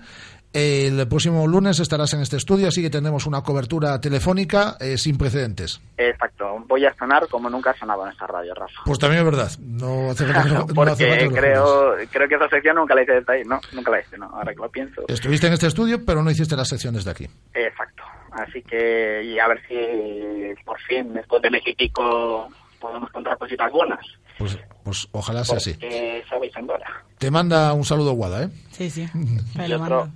[0.52, 5.16] el próximo lunes estarás en este estudio, así que tendremos una cobertura telefónica eh, sin
[5.16, 5.80] precedentes.
[5.96, 8.82] Exacto, voy a sonar como nunca ha sonado en esta radio, Rafa.
[8.84, 9.50] Pues también es verdad.
[9.60, 12.48] No hace falta que lo- no hace falta Porque que lo creo, creo que esa
[12.48, 15.02] sección nunca la hice desde ahí, no, nunca la hice, no, ahora que lo pienso.
[15.08, 17.28] Estuviste en este estudio, pero no hiciste las secciones de aquí.
[17.54, 22.48] Exacto, así que y a ver si por fin después de pico
[22.80, 24.00] podemos contar cositas buenas.
[24.38, 25.74] Pues, pues ojalá sea así.
[25.74, 27.04] Porque Andorra.
[27.18, 28.48] Te manda un saludo Guada, ¿eh?
[28.72, 29.08] Sí, sí.
[29.54, 30.08] Y otro,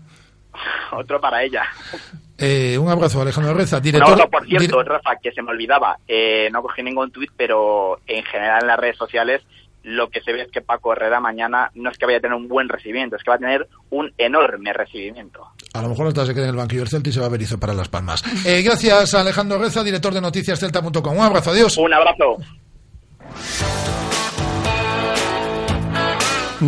[0.92, 1.64] otro para ella.
[2.38, 4.12] Eh, un abrazo, Alejandro Reza, director.
[4.12, 8.22] abrazo, por cierto, Rafa, que se me olvidaba, eh, no cogí ningún tuit, pero en
[8.24, 9.42] general en las redes sociales
[9.86, 12.36] lo que se ve es que Paco Herrera mañana no es que vaya a tener
[12.36, 15.46] un buen recibimiento, es que va a tener un enorme recibimiento.
[15.74, 17.28] A lo mejor hasta se queda en el banquillo del Celta y se va a
[17.28, 18.24] Berizo para Las Palmas.
[18.44, 21.16] Eh, gracias a Alejandro Reza, director de noticiascelta.com.
[21.16, 21.76] Un abrazo, adiós.
[21.78, 22.36] Un abrazo.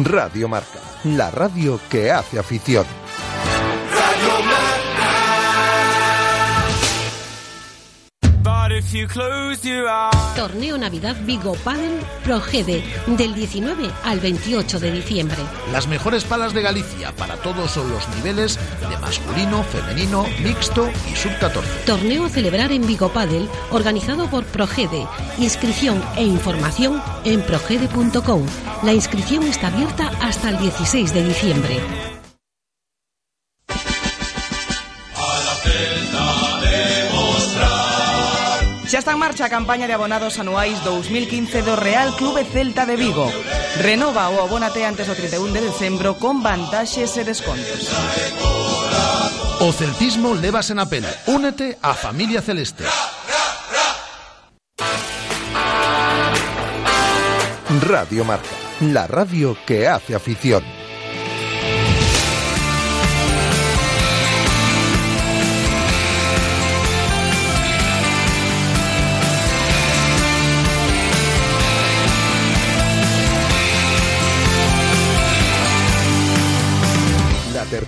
[0.04, 2.86] Radio Marca, la radio que hace afición.
[10.36, 15.36] Torneo Navidad Vigo Padel Progede del 19 al 28 de diciembre.
[15.72, 21.84] Las mejores palas de Galicia para todos los niveles de masculino, femenino, mixto y sub-14.
[21.86, 25.06] Torneo a celebrar en Vigo Padel organizado por Progede.
[25.38, 28.46] Inscripción e información en progede.com.
[28.84, 32.07] La inscripción está abierta hasta el 16 de diciembre.
[39.08, 43.24] Está en marcha a campaña de abonados anuais 2015 do Real Clube Celta de Vigo.
[43.80, 47.88] Renova o abónate antes do 31 de decembro con vantaxes e descontos.
[49.64, 51.08] O celtismo levas en a pena.
[51.24, 52.84] Únete a Familia Celeste.
[57.88, 58.52] Radio Marca,
[58.84, 60.77] la radio que hace afición.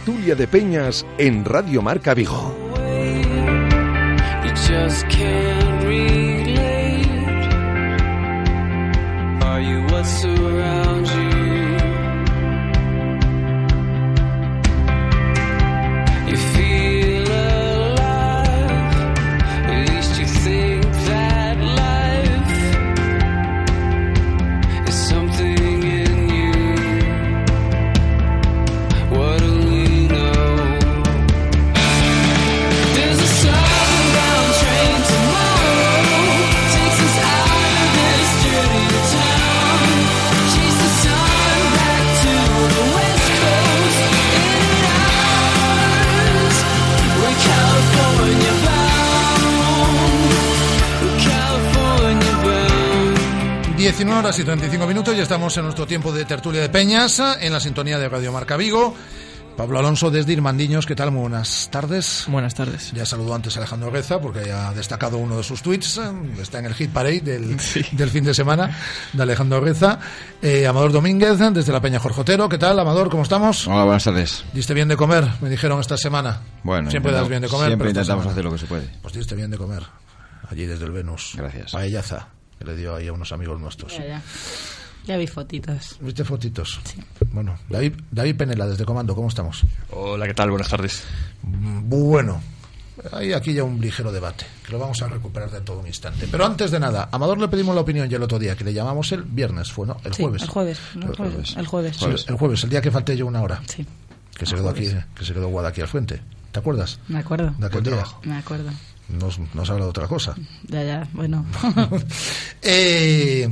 [0.01, 2.57] Tertulia de Peñas en Radio Marca Vigo.
[53.91, 57.53] 19 horas y 35 minutos y estamos en nuestro tiempo de tertulia de Peñas en
[57.53, 58.95] la sintonía de Radio Marca Vigo.
[59.57, 61.11] Pablo Alonso desde Irmandiños, ¿qué tal?
[61.11, 62.25] Muy buenas tardes.
[62.29, 62.93] Buenas tardes.
[62.93, 66.03] Ya saludó antes a Alejandro Reza porque ha destacado uno de sus tweets, eh,
[66.41, 67.57] está en el hit parade del,
[67.93, 68.71] del fin de semana
[69.13, 69.99] de Alejandro Reza.
[70.41, 72.79] Eh, Amador Domínguez desde la Peña Jorjotero, ¿qué tal?
[72.79, 73.67] Amador, ¿cómo estamos?
[73.67, 74.45] Hola, buenas tardes.
[74.55, 75.27] ¿Diste bien de comer?
[75.41, 76.41] Me dijeron esta semana.
[76.63, 77.67] Bueno, siempre das bien de comer.
[77.67, 78.89] siempre pero intentamos semana- hacer lo que se puede.
[79.03, 79.83] Pues diste bien de comer.
[80.49, 81.33] Allí desde el Venus.
[81.37, 81.73] Gracias.
[81.73, 82.29] Paellaza,
[82.61, 83.97] que le dio ahí a unos amigos nuestros.
[83.97, 84.23] Ya, ya.
[85.07, 85.97] Ya vi fotitos.
[86.01, 86.79] ¿Viste fotitos?
[87.33, 89.63] Bueno, David, David Penela, desde Comando, ¿cómo estamos?
[89.93, 90.51] Hola, ¿qué tal?
[90.51, 91.03] Buenas tardes.
[91.43, 92.43] Bueno,
[93.13, 96.29] hay aquí ya un ligero debate, que lo vamos a recuperar de todo un instante.
[96.31, 98.63] Pero antes de nada, a Amador le pedimos la opinión ya el otro día, que
[98.65, 99.97] le llamamos el viernes, fue, ¿no?
[100.05, 100.43] El Sí, jueves.
[100.43, 101.97] el jueves, el jueves, el jueves.
[101.97, 103.63] Sí, el jueves, el día que falté yo una hora.
[103.67, 103.87] Sí.
[104.37, 106.21] Que se quedó aquí, que se quedó Guada aquí al frente.
[106.53, 106.99] ¿Te acuerdas?
[107.09, 107.55] Me acuerdo.
[107.57, 108.05] De aquel día.
[108.25, 108.71] Me acuerdo.
[109.19, 110.35] Nos, nos habla de otra cosa.
[110.69, 111.45] Ya, ya, bueno.
[112.63, 113.49] Eh,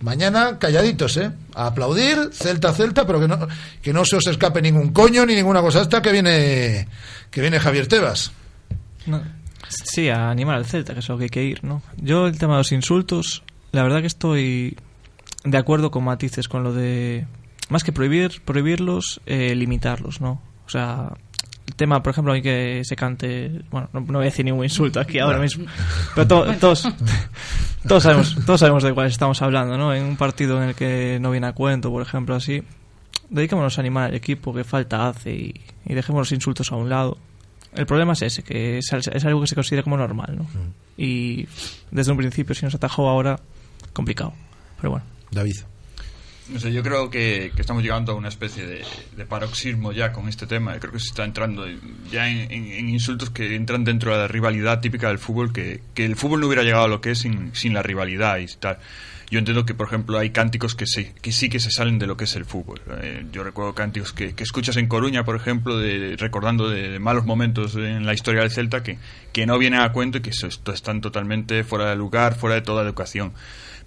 [0.00, 1.32] Mañana calladitos, ¿eh?
[1.54, 3.48] A aplaudir, Celta, Celta, pero que no,
[3.82, 6.86] que no se os escape ningún coño ni ninguna cosa hasta que viene,
[7.32, 8.30] que viene Javier Tebas.
[9.06, 9.20] No.
[9.68, 11.82] Sí, a animar al Celta, que es lo que hay que ir, ¿no?
[11.96, 14.76] Yo el tema de los insultos, la verdad que estoy
[15.44, 17.26] de acuerdo con matices, con lo de
[17.68, 20.40] más que prohibir, prohibirlos, eh, limitarlos, ¿no?
[20.64, 21.12] O sea,
[21.76, 25.00] tema, por ejemplo, hay que se cante, bueno, no, no voy a decir ningún insulto
[25.00, 25.66] aquí ahora mismo,
[26.14, 26.88] pero to- todos,
[27.86, 29.94] todos sabemos, todos sabemos de cuál estamos hablando, ¿no?
[29.94, 32.62] En un partido en el que no viene a cuento, por ejemplo, así,
[33.30, 35.54] dedicémonos a animar al equipo que falta hace y,
[35.86, 37.18] y dejemos los insultos a un lado.
[37.74, 40.46] El problema es ese, que es, es algo que se considera como normal, ¿no?
[40.96, 41.46] Y
[41.90, 43.38] desde un principio, si nos atajó ahora,
[43.92, 44.32] complicado.
[44.80, 45.04] Pero bueno.
[45.30, 45.56] David.
[46.48, 50.46] No sé, yo creo que, estamos llegando a una especie de, paroxismo ya con este
[50.46, 50.78] tema.
[50.78, 51.66] Creo que se está entrando
[52.10, 56.16] ya en, insultos que entran dentro de la rivalidad típica del fútbol, que, que el
[56.16, 58.78] fútbol no hubiera llegado a lo que es sin, sin la rivalidad y tal.
[59.30, 62.06] Yo entiendo que, por ejemplo, hay cánticos que, se, que sí que se salen de
[62.06, 62.80] lo que es el fútbol.
[63.02, 67.26] Eh, yo recuerdo cánticos que, que escuchas en Coruña, por ejemplo, de, recordando de, malos
[67.26, 68.98] momentos en la historia del Celta que,
[69.32, 72.62] que no vienen a cuento y que esto están totalmente fuera de lugar, fuera de
[72.62, 73.34] toda educación.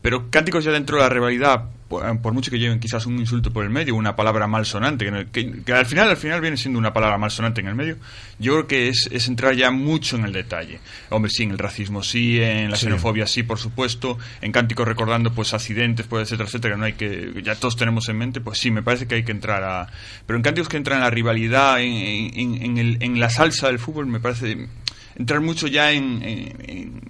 [0.02, 3.52] Pero cánticos ya dentro de la rivalidad, por, por mucho que lleven quizás un insulto
[3.54, 6.80] por el medio, una palabra malsonante, que, que- que al final al final viene siendo
[6.80, 7.98] una palabra malsonante en el medio,
[8.40, 10.80] yo creo que es, es entrar ya mucho en el detalle.
[11.10, 12.86] Hombre, sí, en el racismo sí, en la Sí.
[12.86, 16.94] xenofobia sí, por supuesto, en cánticos recordando pues accidentes, pues etcétera, etcétera, que no hay
[16.94, 19.88] que, ya todos tenemos en mente, pues sí, me parece que hay que entrar a...
[20.26, 21.92] Pero en cánticos que entran en la rivalidad, en,
[22.40, 24.68] en- en el- en la salsa del fútbol, me parece
[25.16, 27.02] entrar mucho ya en- en- en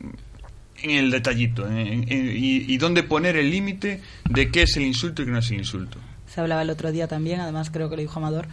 [0.84, 4.84] en el detallito en- en- y, y dónde poner el límite de qué es el
[4.84, 5.98] insulto y qué no es el insulto.
[6.28, 8.48] Se hablaba el otro día también, además creo que lo dijo Amador.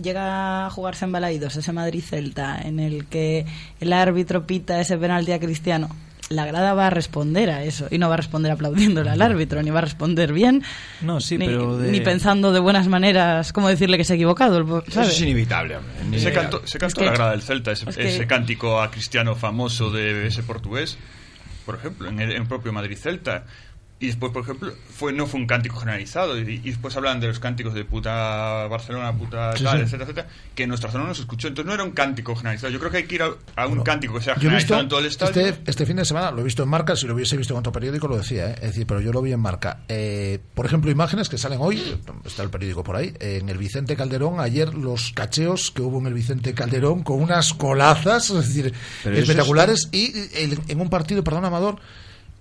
[0.00, 3.44] Llega a jugarse en Balaidos ese Madrid-Celta en el que
[3.80, 5.88] el árbitro pita ese penalti a Cristiano.
[6.30, 9.62] La grada va a responder a eso y no va a responder aplaudiéndole al árbitro,
[9.62, 10.62] ni va a responder bien,
[11.00, 14.16] No, sí, ni, pero de- ni pensando de buenas maneras cómo decirle que se ha
[14.16, 14.62] equivocado.
[14.82, 14.88] ¿sabes?
[14.88, 15.76] Eso es inevitable.
[16.18, 18.80] Se cantó, se cantó Es que- la grada del Celta, ese, es que- ese cántico
[18.82, 20.98] a Cristiano famoso de ese portugués,
[21.68, 23.44] por ejemplo, en el, en propio Madrid-Celta.
[24.00, 26.38] Y después, por ejemplo, fue no fue un cántico generalizado.
[26.38, 29.82] Y, y después hablan de los cánticos de puta Barcelona, puta Sí, tal, sí.
[29.82, 31.48] etcétera, etcétera, que en nuestra zona no se escuchó.
[31.48, 32.72] Entonces no era un cántico generalizado.
[32.72, 35.00] Yo creo que hay que ir a, a un cántico que sea generalizado en todo
[35.00, 35.46] el estadio.
[35.46, 37.58] este, este fin de semana, lo he visto en marca, si lo hubiese visto en
[37.58, 38.54] otro periódico lo decía, ¿eh?
[38.56, 39.80] es decir, pero yo lo vi en marca.
[39.88, 43.96] Eh, por ejemplo, imágenes que salen hoy, está el periódico por ahí, en el Vicente
[43.96, 48.72] Calderón, ayer los cacheos que hubo en el Vicente Calderón con unas colazas, es decir,
[49.02, 51.80] Pero espectaculares, y el- en un partido, perdón, Amador,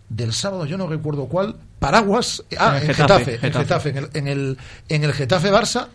[0.09, 3.53] del sábado, yo no recuerdo cuál, Paraguas, ah, En Getafe, Getafe, en.
[3.53, 4.57] Getafe, en el, en el,
[4.89, 5.87] en el Getafe Barça,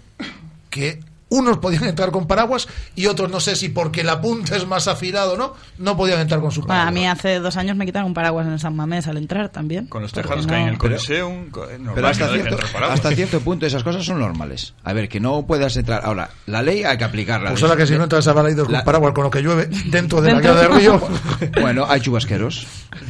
[0.71, 1.01] que
[1.33, 4.89] unos podían entrar con paraguas y otros no sé si porque la punta es más
[4.89, 7.85] afilado no no podían entrar con su Bueno, paraguas a mí hace dos años me
[7.87, 9.87] quitaron un paraguas en el San Mamés al entrar también.
[9.87, 12.59] Con los tejados que no- hay en el Pero- Coliseum, normal Pero hasta no cierto,
[12.91, 14.75] hasta cierto punto esas cosas son normales.
[14.85, 16.03] A ver, que no puedas entrar.
[16.05, 17.51] Ahora, la ley hay que aplicarla.
[17.51, 19.69] pues ahora que si no entras a Balaidos con La- paraguas con lo que llueve
[19.87, 20.55] dentro de Dentro.
[20.55, 21.01] la guía de río
[21.61, 22.67] Bueno, hay chubasqueros.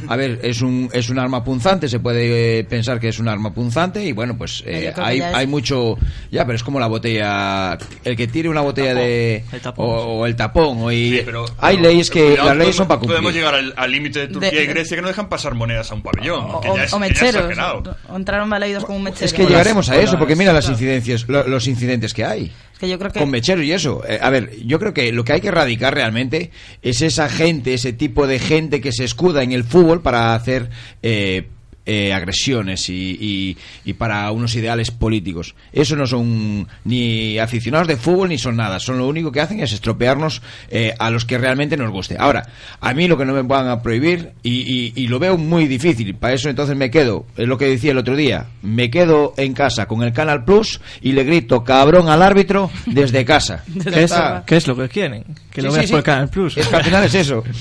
[0.07, 3.27] A ver, es un, es un arma punzante, se puede eh, pensar que es un
[3.27, 5.97] arma punzante y bueno, pues eh, hay, es- hay mucho...
[6.31, 7.77] Ya, pero es como la botella...
[8.03, 9.43] El que tire una botella de...
[9.51, 9.85] El tapón.
[9.89, 10.77] O, o el tapón.
[10.81, 12.23] O y, Sí, pero- hay pero- leyes que...
[12.25, 13.43] cuidado, las leyes son para podemos- cumplir.
[13.43, 15.95] Podemos llegar al límite de Turquía De- y Grecia que no dejan pasar monedas a
[15.95, 16.45] un pabellón.
[16.51, 17.35] O, que ya es, o que ya es mecheros.
[17.49, 17.97] exagerado.
[18.09, 19.25] O entraron Balaidos con un mechero.
[19.25, 22.51] Es que llegaremos a eso, porque mira las incidencias, lo- los incidentes que hay.
[22.73, 24.01] Es que yo creo que Con mecheros y eso.
[24.07, 27.73] Eh, a ver, yo creo que lo que hay que erradicar realmente es esa gente,
[27.73, 30.69] ese tipo de gente que se escuda en el fútbol para hacer
[31.01, 31.47] eh,
[31.85, 35.55] eh, agresiones y, y- y para unos ideales políticos.
[35.71, 38.79] Eso no son ni aficionados de fútbol ni son nada.
[38.79, 42.15] Son lo único que hacen es estropearnos eh, a los que realmente nos guste.
[42.17, 42.43] Ahora,
[42.79, 45.67] a mí lo que no me van a prohibir y, y- y lo veo muy
[45.67, 46.15] difícil.
[46.15, 49.53] Para eso entonces me quedo, es lo que decía el otro día, me quedo en
[49.53, 53.63] casa con el Canal Plus y le grito cabrón al árbitro desde casa.
[53.83, 54.43] ¿Qué es, está.
[54.45, 55.23] qué es lo que quieren?
[55.51, 55.91] Que Sí, lo sí, veas sí.
[55.91, 56.57] por el Canal Plus.
[56.57, 57.43] Es que al final es eso.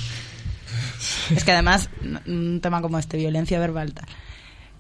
[1.34, 1.88] Es que además,
[2.26, 4.06] un tema como este, violencia verbal, tal.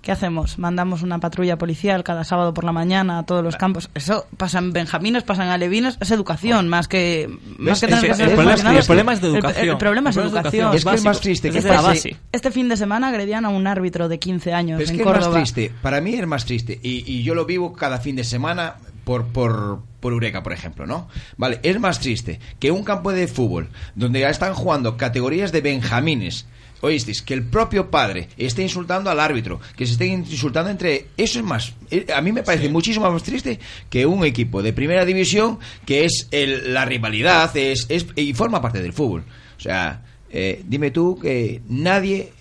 [0.00, 0.58] ¿Qué hacemos?
[0.58, 3.88] Mandamos una patrulla policial cada sábado por la mañana a todos los campos.
[3.94, 8.04] Eso pasa en Benjamines, pasa en Alevinos, es educación, más que, más que Es- tener
[8.06, 9.68] que es- ser el problema es- el problema es de educación.
[9.68, 10.64] El, problema es El problema es educación.
[10.66, 10.74] educación.
[10.76, 12.16] Es que es más triste que Es pase- la base.
[12.32, 15.02] Este fin de semana agredían a un árbitro de 15 años Pero es en que
[15.02, 15.38] es Córdoba.
[15.38, 15.72] más triste.
[15.82, 16.80] Para mí es más triste.
[16.82, 20.86] Y, y yo lo vivo cada fin de semana por, por, por Eureka, por ejemplo,
[20.86, 21.08] ¿no?
[21.36, 25.60] Vale, es más triste que un campo de fútbol donde ya están jugando categorías de
[25.60, 26.46] benjamines.
[26.84, 31.06] Oísteis, que el propio padre esté insultando al árbitro, que se esté insultando entre...
[31.16, 31.74] Eso es más...
[31.92, 36.04] eh, A mí me parece muchísimo más triste que un equipo de primera división que
[36.04, 39.22] es el- la rivalidad es, es y forma parte del fútbol.
[39.56, 42.32] O sea, eh, dime tú que nadie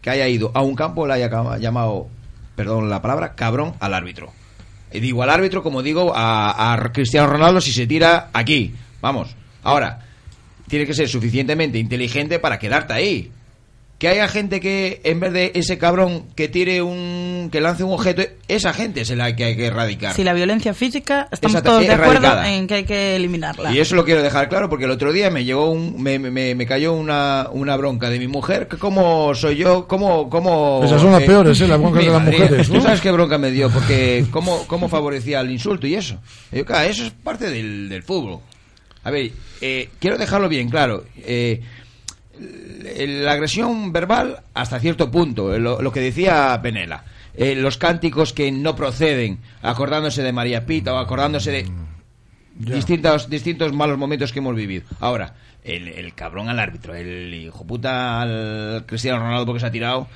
[0.00, 2.08] que haya ido a un campo le haya llamado
[2.56, 4.32] perdón la palabra, cabrón al árbitro.
[4.94, 8.72] Y digo al árbitro como digo a, a Cristiano Ronaldo si se tira aquí.
[9.00, 9.34] Vamos.
[9.64, 10.06] Ahora,
[10.68, 13.32] tiene que ser suficientemente inteligente para quedarte ahí.
[14.04, 17.48] Que haya gente que, en vez de ese cabrón que tire un.
[17.50, 20.14] que lance un objeto, esa gente es la que hay que erradicar.
[20.14, 22.52] Si la violencia física, estamos Exacto, todos de acuerdo erradicada.
[22.52, 23.72] en que hay que eliminarla.
[23.72, 26.54] Y eso lo quiero dejar claro porque el otro día me llegó un, me, me,
[26.54, 31.00] me cayó una, una bronca de mi mujer, que cómo soy yo, cómo, cómo Esas
[31.00, 31.66] son las peores, ¿eh?
[31.66, 32.82] Las broncas de las madre, mujeres, Tú ¿no?
[32.82, 36.18] sabes qué bronca me dio, porque cómo, cómo favorecía el insulto y eso.
[36.52, 38.40] Y yo, claro, eso es parte del, del fútbol.
[39.02, 39.30] A ver,
[39.62, 41.04] eh, quiero dejarlo bien claro.
[41.16, 41.62] Eh,
[42.38, 47.04] la agresión verbal hasta cierto punto, eh, lo, lo que decía Penela.
[47.36, 51.68] Eh, los cánticos que no proceden, acordándose de María Pita o acordándose de
[52.56, 54.84] distintos, distintos malos momentos que hemos vivido.
[55.00, 59.70] Ahora, el, el cabrón al árbitro, el hijo puta al Cristiano Ronaldo porque se ha
[59.72, 60.06] tirado.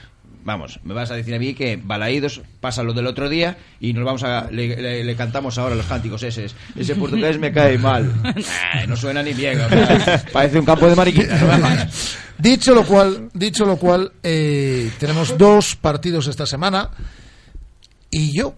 [0.44, 3.92] Vamos, me vas a decir a mí que Balaídos pasa lo del otro día y
[3.92, 4.50] nos vamos a.
[4.50, 6.46] Le, le- le cantamos ahora los cánticos ese.
[6.76, 8.10] Ese portugués me cae mal.
[8.88, 9.60] No suena ni bien.
[9.60, 12.16] o sea, parece un campo de mariquitas.
[12.38, 16.90] Dicho lo cual, dicho lo cual, eh, tenemos dos partidos esta semana
[18.10, 18.54] y yo,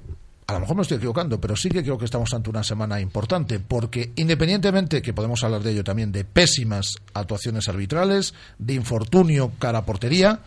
[0.47, 3.01] a lo mejor me estoy equivocando, pero sí que creo que estamos ante una semana
[3.01, 9.53] importante porque independientemente que podemos hablar de ello también de pésimas actuaciones arbitrales, de infortunio
[9.59, 10.41] cara a portería,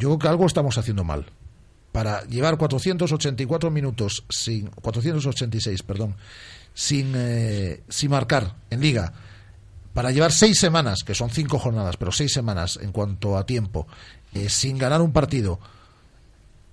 [0.00, 1.26] yo creo que algo estamos haciendo mal.
[1.92, 6.16] Para llevar 484 minutos sin 486, perdón,
[6.74, 9.12] sin eh, sin marcar en liga
[9.92, 13.86] para llevar seis semanas, que son cinco jornadas, pero seis semanas en cuanto a tiempo,
[14.32, 15.58] eh, sin ganar un partido.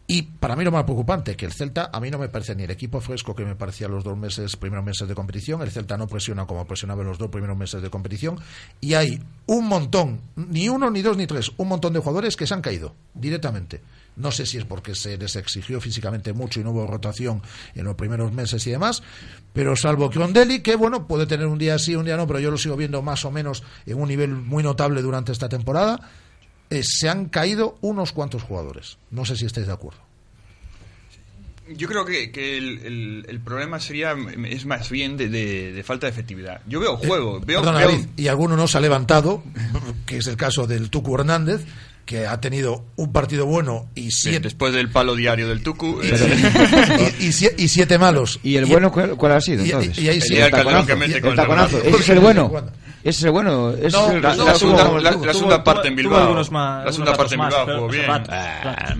[0.09, 2.63] Y para mí lo más preocupante, que el Celta a mí no me parece ni
[2.63, 5.61] el equipo fresco que me parecía los dos meses, primeros meses de competición.
[5.61, 8.39] El Celta no presiona como presionaba en los dos primeros meses de competición.
[8.79, 12.47] Y hay un montón, ni uno, ni dos, ni tres, un montón de jugadores que
[12.47, 13.81] se han caído directamente.
[14.15, 17.41] No sé si es porque se les exigió físicamente mucho y no hubo rotación
[17.75, 19.03] en los primeros meses y demás,
[19.53, 22.49] pero salvo Crondelli, que bueno, puede tener un día sí, un día no, pero yo
[22.49, 25.99] lo sigo viendo más o menos en un nivel muy notable durante esta temporada,
[26.69, 28.97] eh, se han caído unos cuantos jugadores.
[29.11, 29.99] No sé si estáis de acuerdo.
[31.75, 34.15] Yo creo que, que el, el- el problema sería
[34.49, 36.61] es más bien de, de- de falta de efectividad.
[36.65, 39.43] Yo veo juego, veo, Perdona, veo- David, y alguno no se ha levantado,
[40.05, 41.65] que es el caso del Tucu Hernández,
[42.05, 45.99] que ha tenido un partido bueno y siete, después del palo diario del Tucu.
[46.01, 48.39] y, eh, y- y sie- y siete malos.
[48.43, 49.99] ¿Y el bueno cuál, cuál ha sido y- entonces?
[49.99, 50.37] y ahí sí.
[50.37, 50.87] El taconazo.
[50.87, 51.77] que mete el con el taconazo.
[51.79, 51.95] taconazo.
[51.97, 52.53] Ese es el bueno.
[53.09, 53.71] Ese bueno.
[53.71, 55.11] No, es el- la, no, la segunda, la-
[55.57, 56.19] la parte en Bilbao.
[56.21, 58.05] algunos más- la segunda parte en Bilbao más, jugó bien.
[58.29, 58.95] Ah,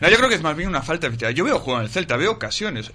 [0.00, 1.34] No, yo creo que es más bien una falta de.
[1.34, 2.92] Yo veo juego en el Celta, veo ocasiones.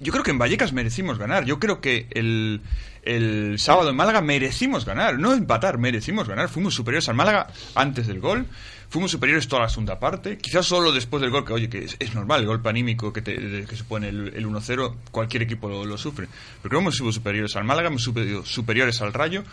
[0.00, 1.44] Yo creo que en Vallecas merecimos ganar.
[1.44, 2.60] Yo creo que el,
[3.04, 5.18] el sábado en Málaga merecimos ganar.
[5.18, 6.48] No empatar, merecimos ganar.
[6.48, 8.46] Fuimos superiores al Málaga antes del gol.
[8.92, 10.36] Fuimos superiores toda la segunda parte.
[10.36, 13.64] Quizás solo después del gol, que oye, que es, normal, el golpe anímico que, te,
[13.64, 16.28] que supone el, el 1-0, cualquier equipo lo, lo sufre.
[16.60, 19.44] Pero creo que hemos sido superiores al Málaga, hemos sido superiores al Rayo.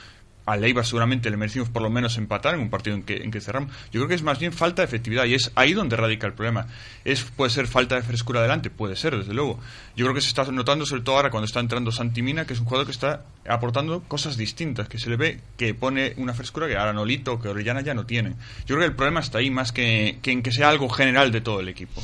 [0.52, 3.72] Al Eibar seguramente le merecimos por lo menos empatar en un partido en que, cerramos.
[3.92, 6.34] Yo creo que es más bien falta de efectividad y es ahí donde radica el
[6.34, 6.68] problema.
[7.06, 9.60] Es, puede ser falta de frescura adelante, puede ser, desde luego.
[9.96, 12.54] Yo creo que se está notando sobre todo ahora cuando está entrando Santi Mina, que
[12.54, 16.34] es un jugador que está aportando cosas distintas, que se le ve que pone una
[16.34, 18.36] frescura que ahora Nolito, que Orellana ya no tienen.
[18.66, 21.32] Yo creo que el problema está ahí más que, que en que sea algo general
[21.32, 22.02] de todo el equipo.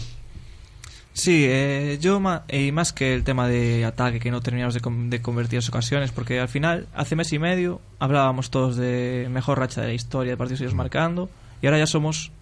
[1.18, 4.82] Sí, eh, yo ma- y más que el tema de ataque que no terminamos de,
[5.08, 9.58] de convertir las ocasiones, porque al final, hace mes y medio, hablábamos todos de mejor
[9.58, 11.30] racha de la historia de partidos seguidos marcando,
[11.62, 12.34] y ahora ya somos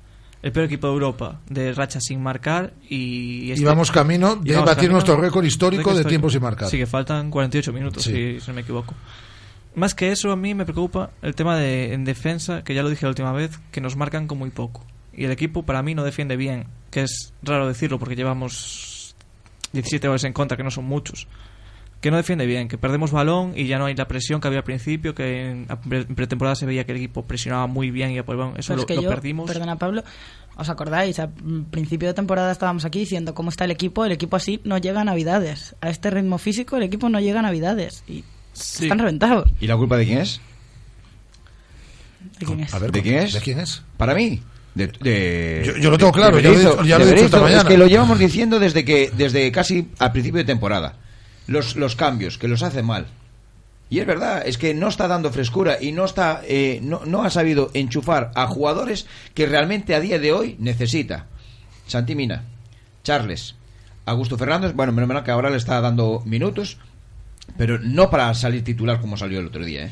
[0.41, 3.53] el peor equipo de Europa de racha sin marcar y...
[3.53, 6.67] Y vamos camino de vamos batir camino- nuestro récord histórico récord de tiempo sin marcar.
[6.67, 8.11] Sí, que faltan 48 minutos, Sí.
[8.11, 8.95] si, si no me equivoco.
[9.75, 12.89] Más que eso, a mí me preocupa el tema de en defensa, que ya lo
[12.89, 14.83] dije la última vez, que nos marcan con muy poco.
[15.15, 19.15] Y el equipo para mí no defiende bien, que es raro decirlo porque llevamos
[19.73, 21.27] 17 goles en contra, que no son muchos.
[22.01, 24.59] Que no defiende bien, que perdemos balón y ya no hay la presión que había
[24.59, 28.11] al principio, que en, pre- en pretemporada se veía que el equipo presionaba muy bien
[28.11, 29.49] y pues, bueno, eso Pero lo, es que lo yo, perdimos.
[29.49, 30.03] perdona Pablo,
[30.57, 31.17] ¿os acordáis?
[31.19, 34.03] A mm, principio de temporada estábamos aquí diciendo cómo está el equipo.
[34.05, 35.75] El equipo así no llega a Navidades.
[35.79, 38.03] A este ritmo físico el equipo no llega a Navidades.
[38.07, 39.49] Y están reventados.
[39.61, 40.41] ¿Y la culpa de quién es?
[42.39, 42.73] ¿De quién es?
[42.73, 43.33] A ver, ¿De quién es?
[43.33, 43.81] ¿De quién es?
[43.97, 44.41] Para mí.
[44.75, 47.13] De, de- Yo- yo lo tengo claro, ya lo he dicho- ya lo de he
[47.13, 47.41] dicho esta Berizzo.
[47.43, 47.61] mañana.
[47.61, 50.95] Es que lo llevamos diciendo desde que desde casi al principio de temporada.
[51.45, 53.05] Los, los cambios, que los hace mal.
[53.89, 57.23] Y es verdad, es que no está dando frescura y no está eh, no, no
[57.23, 59.05] ha sabido enchufar a jugadores
[59.35, 61.27] que realmente a día de hoy necesita.
[61.85, 62.43] Santi Mina,
[63.03, 63.55] Charles,
[64.05, 66.77] Augusto Fernández, bueno, menos mal que ahora le está dando minutos,
[67.57, 69.91] pero no para salir titular como salió el otro día, ¿eh?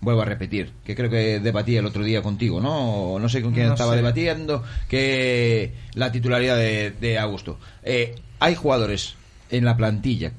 [0.00, 3.18] Vuelvo a repetir, que creo que debatí el otro día contigo, ¿no?
[3.18, 3.96] No sé con quién No estaba sé.
[3.96, 7.58] debatiendo, que la titularidad de, de Augusto.
[7.82, 9.14] Eh, hay jugadores
[9.50, 10.32] en la plantilla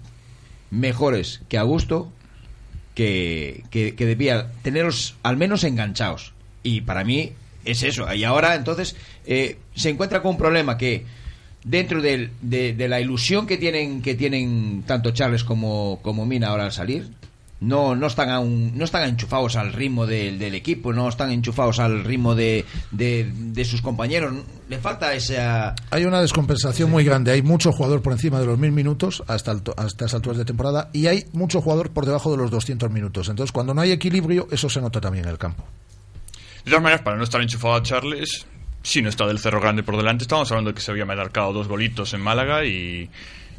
[0.72, 2.12] mejores que Augusto
[2.96, 6.34] que, que, que debía tenerlos al menos enganchados.
[6.64, 7.32] Y para mí
[7.66, 8.12] es eso.
[8.14, 8.96] Y ahora entonces
[9.26, 11.06] eh, se encuentra con un problema que
[11.64, 16.48] dentro del- de, de la ilusión que tienen que tienen tanto Charles como, como Mina
[16.50, 17.10] ahora al salir,
[17.62, 21.80] no, no están aún, no están enchufados al ritmo del, del equipo, no están enchufados
[21.80, 24.34] al ritmo de, de, de sus compañeros.
[24.70, 27.32] Le falta esa Hay una descompensación muy grande.
[27.32, 30.90] Hay mucho jugador por encima de los mil minutos hasta, hasta estas alturas de temporada
[30.94, 33.28] y hay mucho jugador por debajo de los 200 minutos.
[33.30, 35.66] Entonces, cuando no hay equilibrio, eso se nota también en el campo.
[36.64, 38.46] De todas maneras, para no estar enchufado a Charles,
[38.84, 41.52] si no está del Cerro Grande por delante, estamos hablando de que se había marcado
[41.52, 43.10] dos golitos en Málaga y,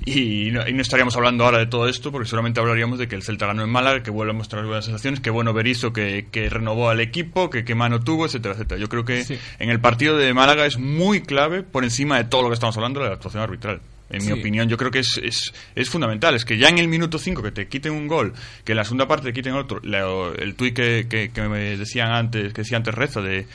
[0.05, 3.15] y, no, y no estaríamos hablando ahora de todo esto porque solamente hablaríamos de que
[3.15, 6.27] el Celta ganó en Málaga, que vuelve a mostrar buenas sensaciones, que bueno Berizzo que,
[6.31, 8.81] que renovó al equipo, que qué mano tuvo, etcétera, etcétera.
[8.81, 9.25] Yo creo que
[9.59, 12.77] en el partido de Málaga es muy clave por encima de todo lo que estamos
[12.77, 13.81] hablando de la actuación arbitral.
[14.11, 14.27] En Sí.
[14.33, 16.35] mi opinión, yo creo que es, es, es fundamental.
[16.35, 18.33] Es que ya en el minuto 5 que te quiten un gol,
[18.65, 19.81] que en la segunda parte te quiten otro.
[19.85, 23.47] la- el tuit que, que, que me decían antes, que decía antes Reza, de,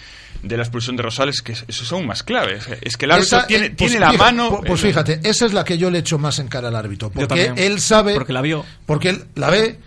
[0.44, 2.68] de la expulsión de Rosales, que es- esos son más claves.
[2.82, 4.50] Es que el árbitro Esa, tiene, eh, pues tiene la fíjate, mano.
[4.52, 7.10] pu- Pues, fíjate, esa es la que yo le echo más en cara al árbitro.
[7.12, 7.54] Porque también.
[7.58, 8.14] él sabe.
[8.14, 8.66] Porque la vio.
[8.86, 9.78] Porque él la ve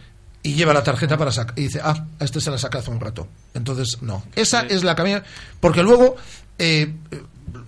[0.42, 1.58] y lleva la tarjeta para sacar.
[1.58, 3.26] Y dice, ah, a este se la saca hace un rato.
[3.54, 4.22] Entonces, no.
[4.36, 5.14] Esa es la que a mí-
[5.60, 6.16] Porque luego.
[6.60, 6.92] eh,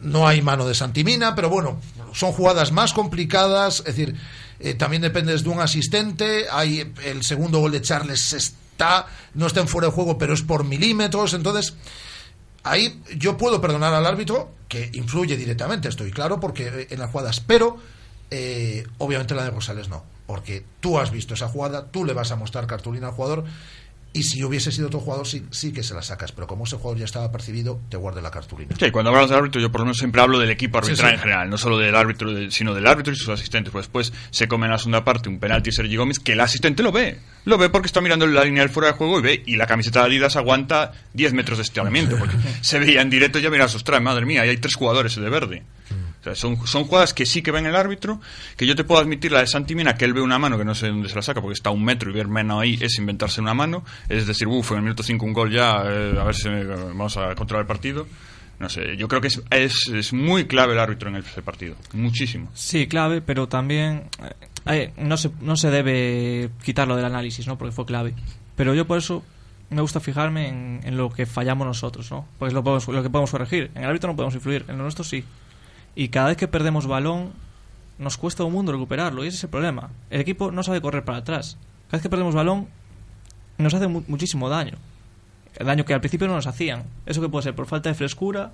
[0.00, 1.78] no hay mano de Santimina, pero bueno,
[2.12, 4.16] son jugadas más complicadas, es decir,
[4.58, 9.60] eh, también dependes de un asistente, hay el segundo gol de Charles está, no está
[9.60, 11.74] en fuera de juego, pero es por milímetros, entonces
[12.62, 17.10] ahí yo puedo perdonar al árbitro, que influye directamente, estoy claro, porque eh, en las
[17.10, 17.76] jugadas, pero
[18.30, 22.30] eh, obviamente la de Rosales no, porque tú has visto esa jugada, tú le vas
[22.30, 23.44] a mostrar cartulina al jugador,
[24.12, 26.76] y si hubiese sido otro jugador, sí, sí que se la sacas, pero como ese
[26.76, 28.74] jugador ya estaba percibido, te guarde la cartulina.
[28.78, 31.14] Sí, cuando hablamos del árbitro, yo por lo menos siempre hablo del equipo arbitral sí.
[31.14, 33.72] en general, no solo del árbitro, sino del árbitro y sus asistentes.
[33.72, 36.82] Pues después se come en la segunda parte un penalti Sergi Gómez que el asistente
[36.82, 37.18] lo ve.
[37.44, 39.66] Lo ve porque está mirando la línea del fuera de juego y ve, y la
[39.66, 42.18] camiseta de Adidas aguanta 10 metros de estiramiento.
[42.18, 45.30] Porque se veía en directo y ya mira, ostras, madre mía, hay tres jugadores de
[45.30, 45.62] verde.
[46.34, 48.20] Son, son jugadas que sí que ven el árbitro,
[48.56, 50.64] que yo te puedo admitir la de Santi Mina, que él ve una mano que
[50.64, 52.78] no sé dónde se la saca, porque está a un metro y ver mano ahí
[52.80, 56.16] es inventarse una mano, es decir, uff, en el minuto 5 un gol ya, eh,
[56.18, 58.06] a ver si eh, vamos a controlar el partido.
[58.58, 61.76] No sé, yo creo que es, es, es muy clave el árbitro en ese partido,
[61.94, 62.50] muchísimo.
[62.52, 64.10] Sí, clave, pero también
[64.66, 67.56] eh, no, se, no se debe quitarlo del análisis, ¿no?
[67.56, 68.12] Porque fue clave.
[68.56, 69.24] Pero yo por eso
[69.70, 72.26] me gusta fijarme en, en lo que fallamos nosotros, ¿no?
[72.38, 72.62] Porque es lo,
[72.92, 73.70] lo que podemos corregir.
[73.74, 75.24] En el árbitro no podemos influir, en lo nuestro sí.
[75.94, 77.32] Y cada vez que perdemos balón,
[77.98, 79.90] nos cuesta un mundo recuperarlo, y ese es el problema.
[80.10, 81.58] El equipo no sabe correr para atrás.
[81.88, 82.68] Cada vez que perdemos balón,
[83.58, 84.74] nos hace mu- muchísimo daño.
[85.56, 86.84] El daño que al principio no nos hacían.
[87.06, 88.52] Eso que puede ser por falta de frescura,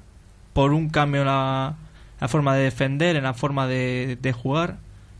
[0.52, 1.76] por un cambio en la,
[2.28, 4.78] forma de defender, en la forma de, de jugar.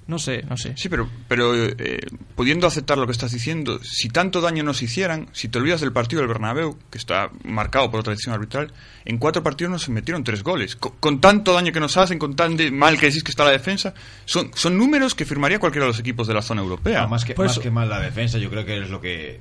[0.09, 0.73] No sé, no sé.
[0.77, 1.99] Sí, pero, pero eh,
[2.37, 5.93] pudiendo aceptar lo que estás diciendo, si tanto daño nos hicieran, si te olvidas del
[5.93, 8.73] partido del Bernabéu, que está marcado por otra decisión arbitral,
[9.05, 10.77] en cuatro partidos nos metieron tres goles.
[10.77, 13.45] Con, con tanto daño que nos hacen, con tan de mal que decís que está
[13.45, 13.95] la defensa,
[14.25, 17.03] son, son números que firmaría cualquiera de los equipos de la zona europea.
[17.03, 19.41] No, más que, Por más que mal la defensa, yo creo que es lo que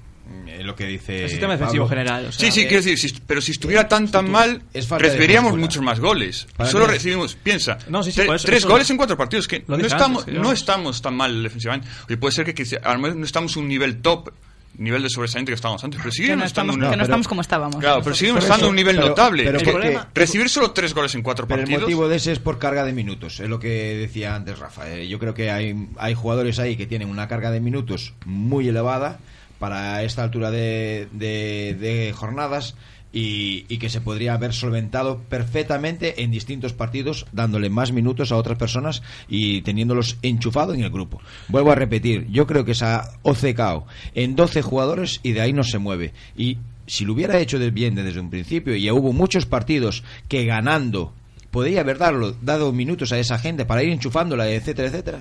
[0.63, 1.97] lo que dice El sistema defensivo Pablo.
[2.03, 5.57] general, o sea, sí, sí, quiero decir, si- pero si estuviera tan tan mal, recibiríamos
[5.57, 6.47] muchos más goles.
[6.55, 9.17] Para Solo recibimos, piensa, No, sí, sí, tre- por eso- tres eso- goles en cuatro
[9.17, 11.87] partidos, que Lo no estamos, antes, que no estamos tan mal defensivamente.
[12.07, 14.31] Oye, puede ser que, quizá- a lo mejor no estamos un nivel top,
[14.77, 17.03] nivel de sobresaliente que estábamos antes, pero Que seguimos no estando estamos, un- que no
[17.03, 17.75] estamos como estábamos.
[17.77, 19.43] Claro, pero seguimos estando a un nivel pero- notable.
[19.45, 21.81] pero Es ¿por que recibir solo tres goles en cuatro Pero el partidos.
[21.83, 24.91] motivo de ese es por carga de minutos, es lo que decía antes Rafa.
[24.91, 28.67] Eh, Yo creo que hay, hay jugadores ahí que tienen una carga de minutos muy
[28.67, 29.19] elevada
[29.59, 32.75] para esta altura de, de- jornadas
[33.17, 38.57] y, que se podría haber solventado perfectamente en distintos partidos, dándole más minutos a otras
[38.57, 41.21] personas y teniéndolos enchufados en el grupo.
[41.47, 43.85] Vuelvo a repetir, yo creo que esa OCKO
[44.15, 46.13] en 12 jugadores y de ahí no se mueve.
[46.35, 50.45] Y si lo hubiera hecho de bien desde un principio, y hubo muchos partidos que
[50.45, 51.13] ganando
[51.51, 55.19] podría haber dado minutos a esa gente para ir enchufándola, etcétera, etcétera.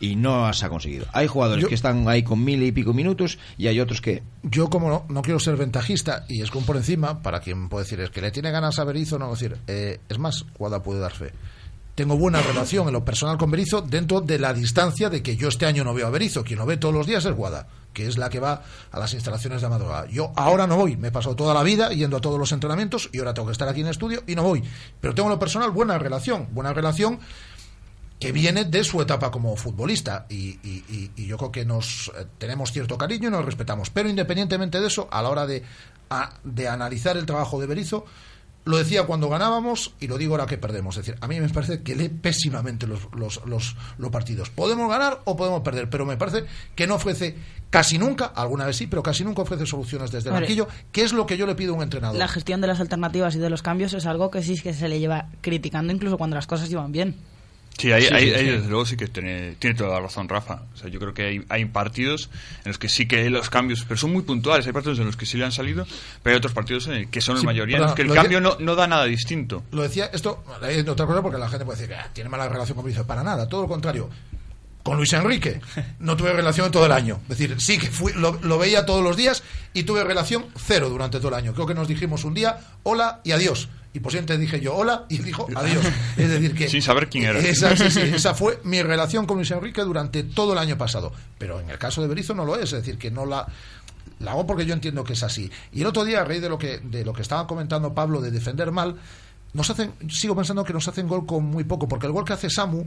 [0.00, 1.06] Y no se ha conseguido.
[1.12, 4.22] Hay jugadores Yo- que están ahí con mil y pico minutos y hay otros que
[4.42, 7.84] Yo, como no, no quiero ser ventajista y es un por encima, para quien puede
[7.84, 11.00] decir, es que le tiene ganas a Berizzo, no decir, eh, es más, Guada puede
[11.00, 11.32] dar fe.
[11.94, 15.48] Tengo buena relación en lo personal con Berizzo dentro de la distancia de que yo
[15.48, 16.42] este año no veo a Berizzo.
[16.44, 19.12] Quien lo ve todos los días es Guada, que es la que va a las
[19.12, 20.06] instalaciones de madrugada.
[20.08, 23.10] Yo ahora no voy, me he pasado toda la vida yendo a todos los entrenamientos
[23.12, 24.62] y ahora tengo que estar aquí en estudio y no voy.
[25.00, 27.18] Pero tengo en lo personal buena relación, buena relación
[28.20, 32.12] que viene de su etapa como futbolista y, y- y- y yo creo que nos
[32.18, 33.90] eh, tenemos cierto cariño y nos respetamos.
[33.90, 35.62] Pero independientemente de eso, a la hora de,
[36.10, 38.04] a- de analizar el trabajo de Berizzo,
[38.66, 40.98] lo decía cuando ganábamos y lo digo ahora que perdemos.
[40.98, 44.50] Es decir, a mí me parece que lee pésimamente los, los, los, los partidos.
[44.50, 46.44] Podemos ganar o podemos perder, pero me parece
[46.74, 47.36] que no ofrece
[47.70, 51.14] casi nunca, alguna vez sí, pero casi nunca ofrece soluciones desde el banquillo, que es
[51.14, 52.18] lo que yo le pido a un entrenador.
[52.18, 54.88] La gestión de las alternativas y de los cambios es algo que sí que se
[54.90, 57.16] le lleva criticando incluso cuando las cosas iban bien.
[57.78, 58.50] Sí, ahí, Sí, ahí- sí, ahí sí.
[58.50, 60.62] desde luego sí que tiene, tiene toda la razón Rafa.
[60.74, 62.28] O sea, yo creo que hay, hay partidos
[62.64, 64.66] en los que sí que hay los cambios, pero son muy puntuales.
[64.66, 65.86] Hay partidos en los que sí le han salido,
[66.22, 68.40] pero hay otros partidos en que son la mayoría en los que el lo cambio
[68.40, 69.62] decía- no, no da nada distinto.
[69.72, 70.44] Lo decía esto,
[70.88, 73.06] otra cosa porque la gente puede decir que ah, tiene mala relación con Berizzo.
[73.06, 74.10] Para nada, todo lo contrario.
[74.82, 75.60] Con Luis Enrique
[76.00, 77.20] no tuve relación en todo el año.
[77.30, 79.42] Es decir, sí que fui, lo, lo veía todos los días
[79.74, 81.52] y tuve relación cero durante todo el año.
[81.54, 83.68] Creo que nos dijimos un día hola y adiós.
[83.92, 85.84] Y por siempre dije yo hola y él dijo adiós.
[86.16, 86.68] Es decir, que.
[86.68, 87.38] Sin saber quién era.
[87.40, 91.12] Esa, sí, sí, esa fue mi relación con Luis Enrique durante todo el año pasado.
[91.38, 92.64] Pero en el caso de Berizzo no lo es.
[92.64, 93.46] Es decir, que no la.
[94.20, 95.50] La hago porque yo entiendo que es así.
[95.72, 98.20] Y el otro día, a raíz de lo que, de lo que estaba comentando Pablo
[98.20, 98.96] de defender mal,
[99.52, 102.34] nos hacen, sigo pensando que nos hacen gol con muy poco, porque el gol que
[102.34, 102.84] hace Samu,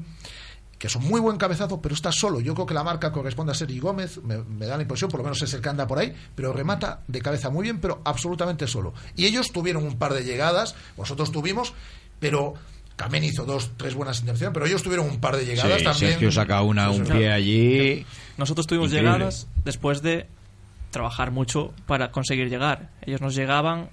[0.83, 2.41] que es un muy buen cabezazo, pero está solo.
[2.41, 5.21] Yo creo que la marca corresponde a Sergi Gómez, me, me da la impresión, por
[5.21, 8.01] lo menos es el que anda por ahí, pero remata de cabeza muy bien, pero
[8.03, 8.93] absolutamente solo.
[9.15, 11.73] Y ellos tuvieron un par de llegadas, vosotros tuvimos,
[12.19, 12.55] pero
[12.97, 16.11] Carmen hizo dos, tres buenas intervenciones, pero ellos tuvieron un par de llegadas Sí, también.
[16.11, 18.05] Sergio saca una, un pie allí.
[18.35, 19.09] Nosotros tuvimos Increíble.
[19.13, 20.27] llegadas después de
[20.91, 22.89] trabajar mucho para conseguir llegar.
[23.03, 23.89] Ellos nos llegaban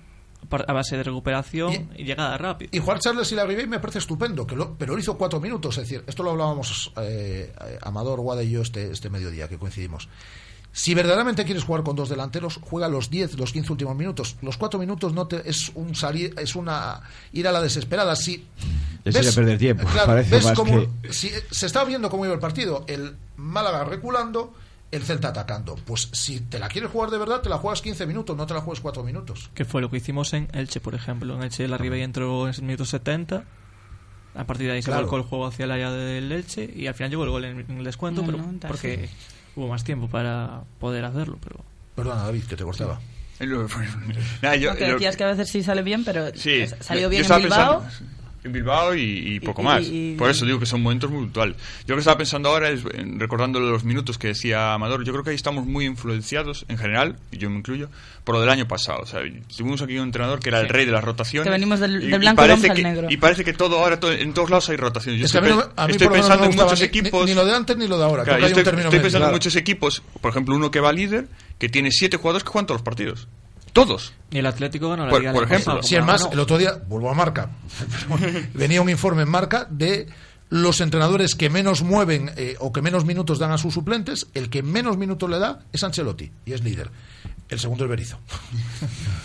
[0.50, 2.70] a base de recuperación y, llegada rápida.
[2.72, 5.40] Y Juan Charles y la Ribey me parece estupendo, que lo, pero él hizo cuatro
[5.40, 5.76] minutos.
[5.78, 9.58] Es decir, esto lo hablábamos eh, eh, Amador, Guada y yo este, este mediodía que
[9.58, 10.08] coincidimos.
[10.72, 14.36] Si verdaderamente quieres jugar con dos delanteros, juega los 10, los 15 últimos minutos.
[14.40, 17.00] Los cuatro minutos no te, es un salir, es una
[17.32, 18.14] ir a la desesperada.
[18.14, 18.46] Si
[19.04, 22.24] Ya sería perder tiempo, claro, parece ves más cómo- que- si, se estaba viendo cómo
[22.24, 22.84] iba el partido.
[22.86, 24.54] El Málaga reculando,
[24.90, 25.76] el Celta atacando.
[25.84, 28.54] Pues si te la quieres jugar de verdad, te la juegas 15 minutos, no te
[28.54, 29.50] la juegues cuatro minutos.
[29.54, 31.34] Que fue lo que hicimos en Elche, por ejemplo.
[31.36, 33.44] En Elche la Ribey entró en el minuto 70.
[34.34, 35.02] A partir de ahí se Claro.
[35.02, 37.60] volcó el juego hacia el área del Elche y al final llegó el gol en,
[37.68, 39.08] en el descuento, En el pero 90, porque
[39.56, 41.38] hubo más tiempo para poder hacerlo.
[41.42, 41.64] Pero
[41.96, 43.00] Perdona, David, que te cortaba.
[44.42, 47.04] Nada, yo- No, que yo- decías que a veces sí sale bien, pero Sí, salió
[47.04, 47.80] yo bien en Bilbao.
[47.80, 48.10] pensando
[48.42, 49.82] en Bilbao y, y poco Y- más.
[49.86, 51.56] y- Por eso digo que son momentos muy puntuales.
[51.86, 55.12] Yo lo que estaba pensando ahora es, en- recordando los minutos que decía Amador, yo
[55.12, 57.88] creo que ahí estamos muy influenciados, en general, y yo me incluyo,
[58.24, 59.00] por lo del año pasado.
[59.02, 59.20] O sea,
[59.56, 61.44] tuvimos aquí un entrenador que era el rey de las rotaciones.
[61.44, 63.06] Que venimos del- blanco y parece vamos al que- negro.
[63.10, 65.20] Y parece que todo ahora, todo- en todos lados hay rotaciones.
[65.20, 66.86] Yo Es que a estoy, mí, no- a mí estoy pensando no en muchos ni-
[66.86, 67.24] equipos...
[67.26, 68.24] Ni, ni lo de antes ni lo de ahora.
[68.24, 69.32] Claro, que yo estoy, pensando en Claro.
[69.32, 71.28] muchos equipos, por ejemplo, uno que va líder,
[71.58, 73.28] que tiene siete jugadores que juegan todos los partidos.
[73.72, 74.12] Todos.
[74.30, 75.64] Y el Atlético ganó la Por- Liga por ejemplo.
[75.76, 77.50] pasado, Si es más, el otro día, vuelvo a marca,
[78.54, 80.08] venía un informe en marca de
[80.48, 84.50] los entrenadores que menos mueven eh, o que menos minutos dan a sus suplentes, el
[84.50, 86.90] que menos minutos le da es Ancelotti y es líder.
[87.50, 88.18] El segundo es Berizzo.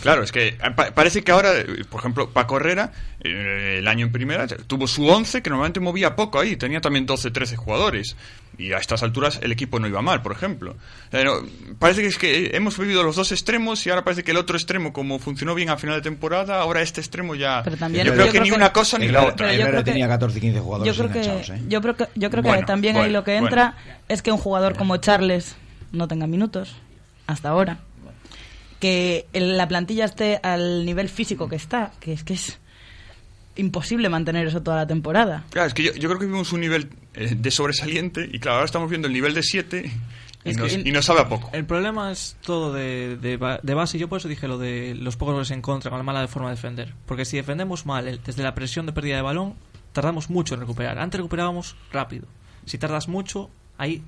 [0.02, 3.88] Claro, es que eh, pa- parece que ahora, eh, por ejemplo, Paco Herrera, eh, el
[3.88, 7.56] año en primera, tuvo su 11, que normalmente movía poco ahí, tenía también 12, 13
[7.56, 8.16] jugadores.
[8.56, 10.76] Y a estas alturas el equipo no iba mal, por ejemplo.
[11.12, 11.34] No,
[11.80, 14.56] parece que es que hemos vivido los dos extremos y ahora parece que el otro
[14.56, 17.62] extremo, como funcionó bien a final de temporada, ahora este extremo ya...
[17.64, 19.36] Pero también- yo yo creo que creo ni que- una cosa ni la otra.
[19.38, 21.62] Pero yo Herrera creo que- tenía 14 15 jugadores Yo creo que, ¿eh?
[21.68, 23.48] yo creo que, yo creo que Bueno, también ahí bueno, lo que bueno.
[23.48, 23.76] entra
[24.08, 25.56] es que un jugador como Charles
[25.92, 26.76] no tenga minutos
[27.26, 27.80] hasta ahora.
[28.86, 32.60] Que la plantilla esté al nivel físico que está, que es que es
[33.56, 35.44] imposible mantener eso toda la temporada.
[35.50, 38.58] Claro, es que yo, yo creo que vimos un nivel eh, de sobresaliente y claro,
[38.58, 39.92] ahora estamos viendo el nivel de 7
[40.44, 41.50] y, nos, y nos sabe a poco.
[41.54, 43.98] El problema es todo de, de, de base.
[43.98, 46.50] Yo por eso dije lo de los pocos goles en contra con la mala forma
[46.50, 46.94] de defender.
[47.08, 49.56] Porque si defendemos mal desde la presión de pérdida de balón,
[49.94, 51.00] tardamos mucho en recuperar.
[51.00, 52.28] Antes recuperábamos rápido.
[52.66, 54.04] Si tardas mucho, ahí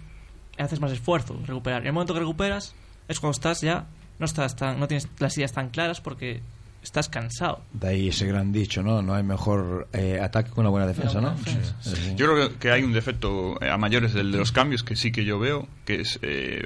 [0.60, 1.82] haces más esfuerzo en recuperar.
[1.82, 2.76] En el momento que recuperas
[3.08, 3.88] es cuando estás ya
[4.20, 6.42] no estás tan, no tienes las ideas tan claras porque
[6.84, 7.60] estás cansado.
[7.74, 9.02] De ahí ese gran dicho, ¿no?
[9.02, 11.36] No hay mejor eh, ataque que una buena defensa, ¿no?
[11.40, 12.14] Sí, sí.
[12.16, 15.12] Yo creo que, hay un defecto eh, a mayores del de los cambios que sí
[15.12, 16.64] que yo veo, que es eh,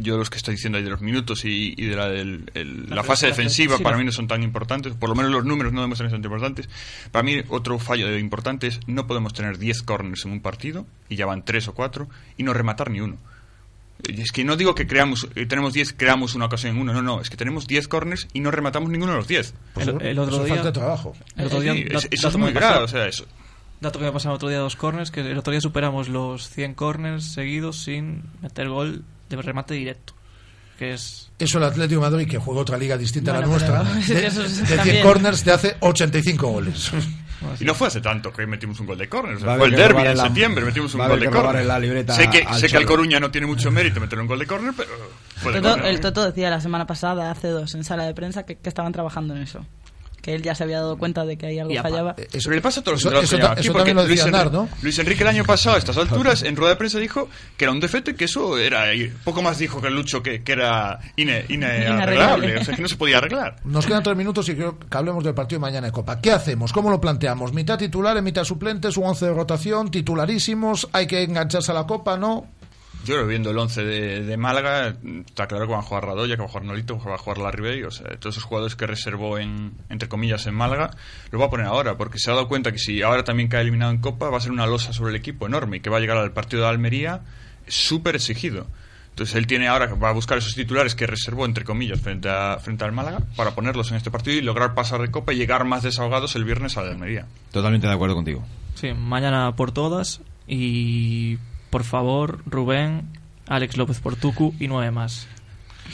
[0.00, 2.88] yo los que estoy diciendo ahí de los minutos y, y de la, del- el-
[2.88, 5.44] la, La fase la- defensiva para mí no son tan importantes, por lo menos los
[5.44, 6.68] números no demuestran son tan importantes.
[7.12, 11.16] Para mí otro fallo importante es no podemos tener 10 corners en un partido y
[11.16, 13.18] ya van 3 o 4 y no rematar ni uno.
[14.08, 16.92] Y Es que no digo que creamos, eh, tenemos 10, creamos una ocasión en uno,
[16.92, 19.54] no, no, es que tenemos 10 corners y no rematamos ninguno de los 10.
[19.76, 21.12] el, el otro eso día, falta de trabajo.
[21.36, 23.26] el otro día- Sí, es- eso dato es que muy grave, o sea, eso.
[23.80, 26.48] Dato que me pasaba el otro día dos corners, que el otro día superamos los
[26.50, 30.14] 100 corners seguidos sin meter gol de remate directo.
[30.78, 33.52] Que es Eso el Atlético de Madrid, que juega otra liga distinta a la Bueno,
[33.52, 35.02] nuestra, pero- de, de 100 también.
[35.02, 36.90] corners te hace 85 goles.
[37.60, 39.36] Y no fue hace tanto que metimos un gol de córner.
[39.36, 41.66] O sea, fue el robarle en la- septiembre, metimos un va gol de córner.
[42.14, 42.86] sé que, al sé que Cholo.
[42.86, 44.90] Coruña no tiene mucho mérito meter un gol de córner, pero
[45.36, 48.44] fue de Toto- el Toto decía la semana pasada, hace dos, en sala de prensa,
[48.44, 49.64] que, que estaban trabajando en eso.
[50.22, 52.14] Que él ya se había dado cuenta de que ahí algo fallaba.
[52.32, 53.78] Eso le pasa a todos los Eso- entrenadores eso que ta- llevan aquí, eso porque
[53.90, 54.02] también lo
[54.42, 54.68] Luis, ¿no?
[54.82, 57.72] Luis Enrique el año pasado, a estas alturas, en rueda de prensa dijo que era
[57.72, 58.94] un defecto y que eso era.
[58.94, 62.82] y poco más dijo que el Lucho que, que era ine, inarreglable, o sea, que
[62.82, 63.56] no se podía arreglar.
[63.64, 66.20] Nos quedan tres minutos y creo que hablemos del partido de mañana de Copa.
[66.20, 66.72] ¿Qué hacemos?
[66.72, 67.52] ¿Cómo lo planteamos?
[67.52, 70.88] ¿Mitad titulares, mitad suplentes, un 11 de rotación, titularísimos?
[70.92, 72.16] ¿Hay que engancharse a la Copa?
[72.16, 72.46] ¿No?
[73.04, 74.94] Yo creo que viendo el 11 de, de Málaga,
[75.26, 77.18] está claro que van a jugar Radoya, que va a jugar Nolito, que va a
[77.18, 80.90] jugar Larribey, o sea, todos esos jugadores que reservó en, entre comillas, en Málaga,
[81.30, 83.62] lo va a poner ahora, porque se ha dado cuenta que si ahora también cae
[83.62, 85.96] eliminado en Copa, va a ser una losa sobre el equipo enorme y que va
[85.96, 87.22] a llegar al partido de Almería
[87.66, 88.66] súper exigido.
[89.10, 92.58] Entonces él tiene ahora, va a buscar esos titulares que reservó, entre comillas, frente, a,
[92.58, 95.64] frente al Málaga, para ponerlos en este partido y lograr pasar de Copa y llegar
[95.64, 97.26] más desahogados el viernes a la Almería.
[97.50, 98.44] Totalmente de acuerdo contigo.
[98.74, 101.38] Sí, mañana por todas y
[101.70, 103.08] por favor, Rubén,
[103.48, 105.26] Alex López por Tucu y nueve más.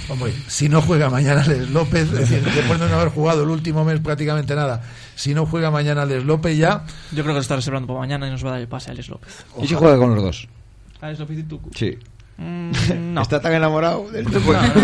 [0.08, 3.48] Hombre, si no juega mañana Les López, es decir, después de no haber jugado el
[3.48, 4.82] último mes prácticamente nada,
[5.14, 6.84] si no juega mañana Les López ya...
[7.12, 8.90] Yo creo que lo está reservando para mañana y nos va a dar el pase
[8.90, 9.44] a Alex López.
[9.62, 10.48] ¿Y si juega con los dos?
[11.00, 11.70] Alex López y Tucu.
[11.74, 11.98] Sí.
[12.36, 13.22] Mm, no.
[13.22, 14.52] Está tan enamorado del Tucu.
[14.52, 14.74] No, no.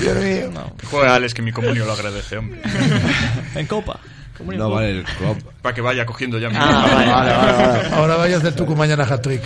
[0.00, 0.72] Dios mío.
[0.90, 2.60] Juegue Alex, que mi comunio lo agradece, hombre.
[3.54, 3.98] En Copa.
[4.40, 5.36] No vale el club.
[5.62, 7.88] Para que vaya cogiendo ya mi Ah, vale, vale, vale, vale.
[7.94, 9.42] Ahora vaya a hacer Tucu mañana hat-trick.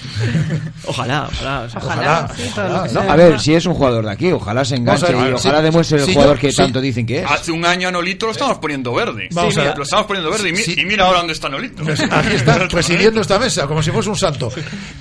[0.87, 1.61] Ojalá, ojalá.
[1.63, 2.87] o sea, Ojalá, ojalá.
[2.93, 5.59] No, a ver, si es un jugador de aquí, ojalá se enganche ver, y ojalá
[5.59, 6.57] sí, demuestre el sí, jugador yo- que sí.
[6.57, 7.31] tanto dicen que es.
[7.31, 9.29] Hace un año a Nolito lo estamos poniendo verde.
[9.33, 9.75] Vamos mira.
[9.77, 10.75] Lo estamos poniendo verde y, mi- Sí.
[10.79, 11.85] y mira ahora dónde está Nolito.
[11.85, 14.51] Pues aquí está, presidiendo esta mesa, como si fuese un santo.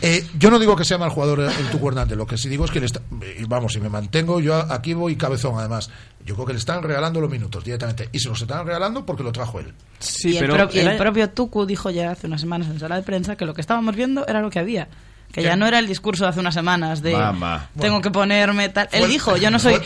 [0.02, 2.66] Eh, yo no digo que sea mal jugador el Tucu Hernández, lo que sí digo
[2.66, 3.02] es que le está,
[3.40, 5.90] y vamos, si me mantengo, yo aquí voy cabezón además.
[6.28, 8.10] Yo creo que le están regalando los minutos directamente.
[8.12, 9.74] Y se los están regalando porque lo trajo él.
[10.00, 12.68] Sí, y el, pero pro- y el el propio Tucu dijo ya hace unas semanas
[12.68, 14.88] en sala de prensa que lo que estábamos viendo era lo que había.
[15.32, 15.44] Que ¿Qué?
[15.44, 17.70] ya no era el discurso de hace unas semanas de Mamá.
[17.80, 18.88] tengo que ponerme tal.
[18.92, 19.80] Él dijo, yo no soy.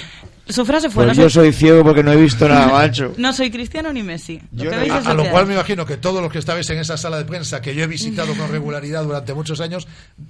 [0.52, 3.14] Su frase fue: Pues no, yo soy, soy ciego porque no he visto nada, macho.
[3.18, 4.42] no soy cristiano ni Messi.
[4.54, 7.18] Lo Yo A, lo cual me imagino que todos los que estabais en esa sala
[7.18, 9.88] de prensa que yo he visitado con regularidad durante muchos años,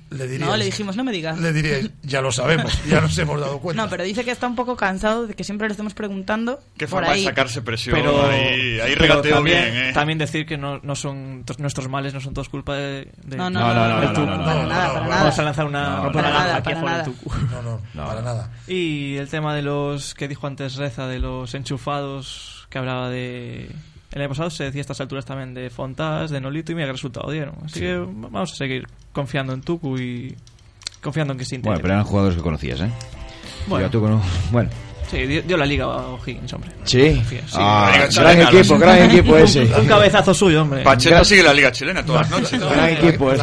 [0.10, 1.40] le diríais, No, le dijimos, no me digas.
[1.40, 3.84] le diríais, ya lo sabemos, ya nos hemos dado cuenta.
[3.84, 6.60] No, pero dice que está un poco cansado de que siempre le estemos preguntando.
[6.78, 7.22] Qué por forma ahí.
[7.22, 7.96] de sacarse presión.
[7.96, 9.92] Pero, ahí ahí pero regateo también, bien, ¿eh?
[9.94, 13.50] también decir que no, no son nuestros males no son todos culpa de, de- No,
[13.50, 16.30] no, no, no, no, no, no, no, para nada, para Vamos a lanzar una para
[16.30, 17.06] nada, nada.
[17.52, 18.52] No, no, para nada.
[18.68, 23.70] Y el tema de los que dijo antes Reza, de los enchufados, que hablaba de...
[24.12, 26.88] El año pasado se decía a estas alturas también de Fontás, de Nolito, y mira
[26.88, 27.56] qué resultado dieron.
[27.66, 30.36] Así que vamos a seguir confiando en Tucu y
[31.02, 31.82] confiando en que se Bueno, integre.
[31.84, 32.90] pero eran jugadores que conocías, ¿eh?
[33.68, 33.90] Bueno.
[33.90, 34.70] Yo, cono- bueno.
[35.10, 36.72] Sí, dio, dio la liga a O'Higgins, hombre.
[36.86, 37.16] Sí.
[37.16, 39.64] Confía, Ah, gran Chilena, equipo, gran equipo ese.
[39.64, 40.84] Un cabezazo suyo, hombre.
[40.84, 42.60] Pacheta Gran- sigue la Liga Chilena todas las noches.
[42.60, 43.40] Gran equipo, sí,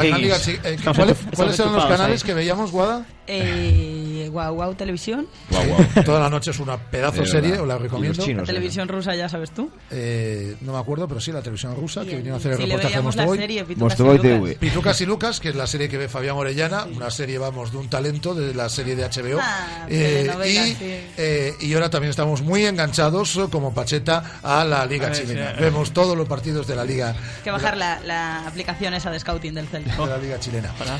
[0.64, 2.26] eh, ¿cuáles, eran los canales ahí.
[2.26, 3.04] que veíamos, Guada?
[3.26, 3.97] Eh,
[4.28, 5.26] Guau Guau Televisión.
[5.50, 6.04] Guau, guau.
[6.04, 7.62] Toda la noche es una pedazo De serie, verdad.
[7.64, 8.22] os la recomiendo.
[8.24, 9.70] chinos, La televisión rusa, ya sabes tú.
[9.90, 12.62] Eh, no me acuerdo, pero sí, la televisión rusa, que vinieron a hacer el sí,
[12.64, 13.38] le reportaje de Mostovoy.
[13.38, 14.30] serie Pitucas y Mostovoy Lucas.
[14.40, 14.54] TV.
[14.56, 17.78] Pitucas y Lucas, que es la serie que ve Fabián Orellana, una serie, vamos, de
[17.78, 19.38] un talento de la serie de HBO.
[19.40, 20.76] Ah, Eh, telenovela, y, sí.
[21.16, 25.18] eh, y ahora también estamos muy enganchados, eh, como Pacheta, a la Liga A ver,
[25.20, 25.54] Chilena.
[25.54, 25.60] sí.
[25.60, 29.18] Vemos todos los partidos de la Liga, Hay que bajar la, la aplicación esa de
[29.20, 29.96] scouting del Celta.
[29.96, 30.72] de la Liga Chilena.
[30.78, 30.98] Paga,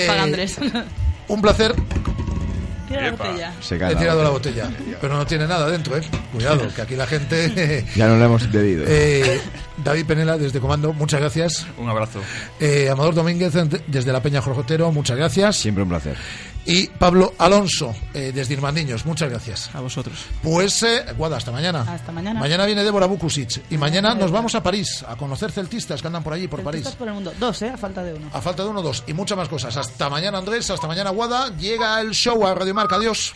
[0.00, 0.56] Eh, paga Andrés.
[1.28, 1.74] Un placer.
[2.90, 3.24] Tira la Epa.
[3.28, 3.52] botella.
[3.60, 4.68] Se He tirado la botella,
[5.00, 6.02] pero no tiene nada dentro, ¿eh?
[6.32, 7.86] Cuidado, que aquí la gente...
[7.94, 8.84] Ya no lo hemos bebido.
[8.88, 9.40] Eh,
[9.84, 11.66] David Penela, desde Comando, muchas gracias.
[11.78, 12.20] Un abrazo.
[12.58, 15.56] Eh, Amador Domínguez, de- desde la Peña Jorjotero, muchas gracias.
[15.56, 16.16] Siempre un placer.
[16.66, 19.74] Y Pablo Alonso, eh, desde Irmandiños, muchas gracias.
[19.74, 20.18] A vosotros.
[20.42, 21.80] Pues, eh, Guada, hasta mañana.
[21.88, 22.38] Hasta mañana.
[22.38, 23.62] Mañana viene Débora Bukusic.
[23.70, 26.86] Y mañana nos vamos a París, a conocer celtistas que andan por allí, por París.
[26.98, 27.32] Por el mundo.
[27.38, 27.70] Dos, ¿eh?
[27.70, 28.28] A falta de uno.
[28.32, 29.04] A falta de uno, dos.
[29.06, 29.76] Y muchas más cosas.
[29.76, 30.70] Hasta mañana, Andrés.
[30.70, 31.48] Hasta mañana, Guada.
[31.56, 32.96] Llega el show a Radio Marca.
[32.96, 33.32] Adiós.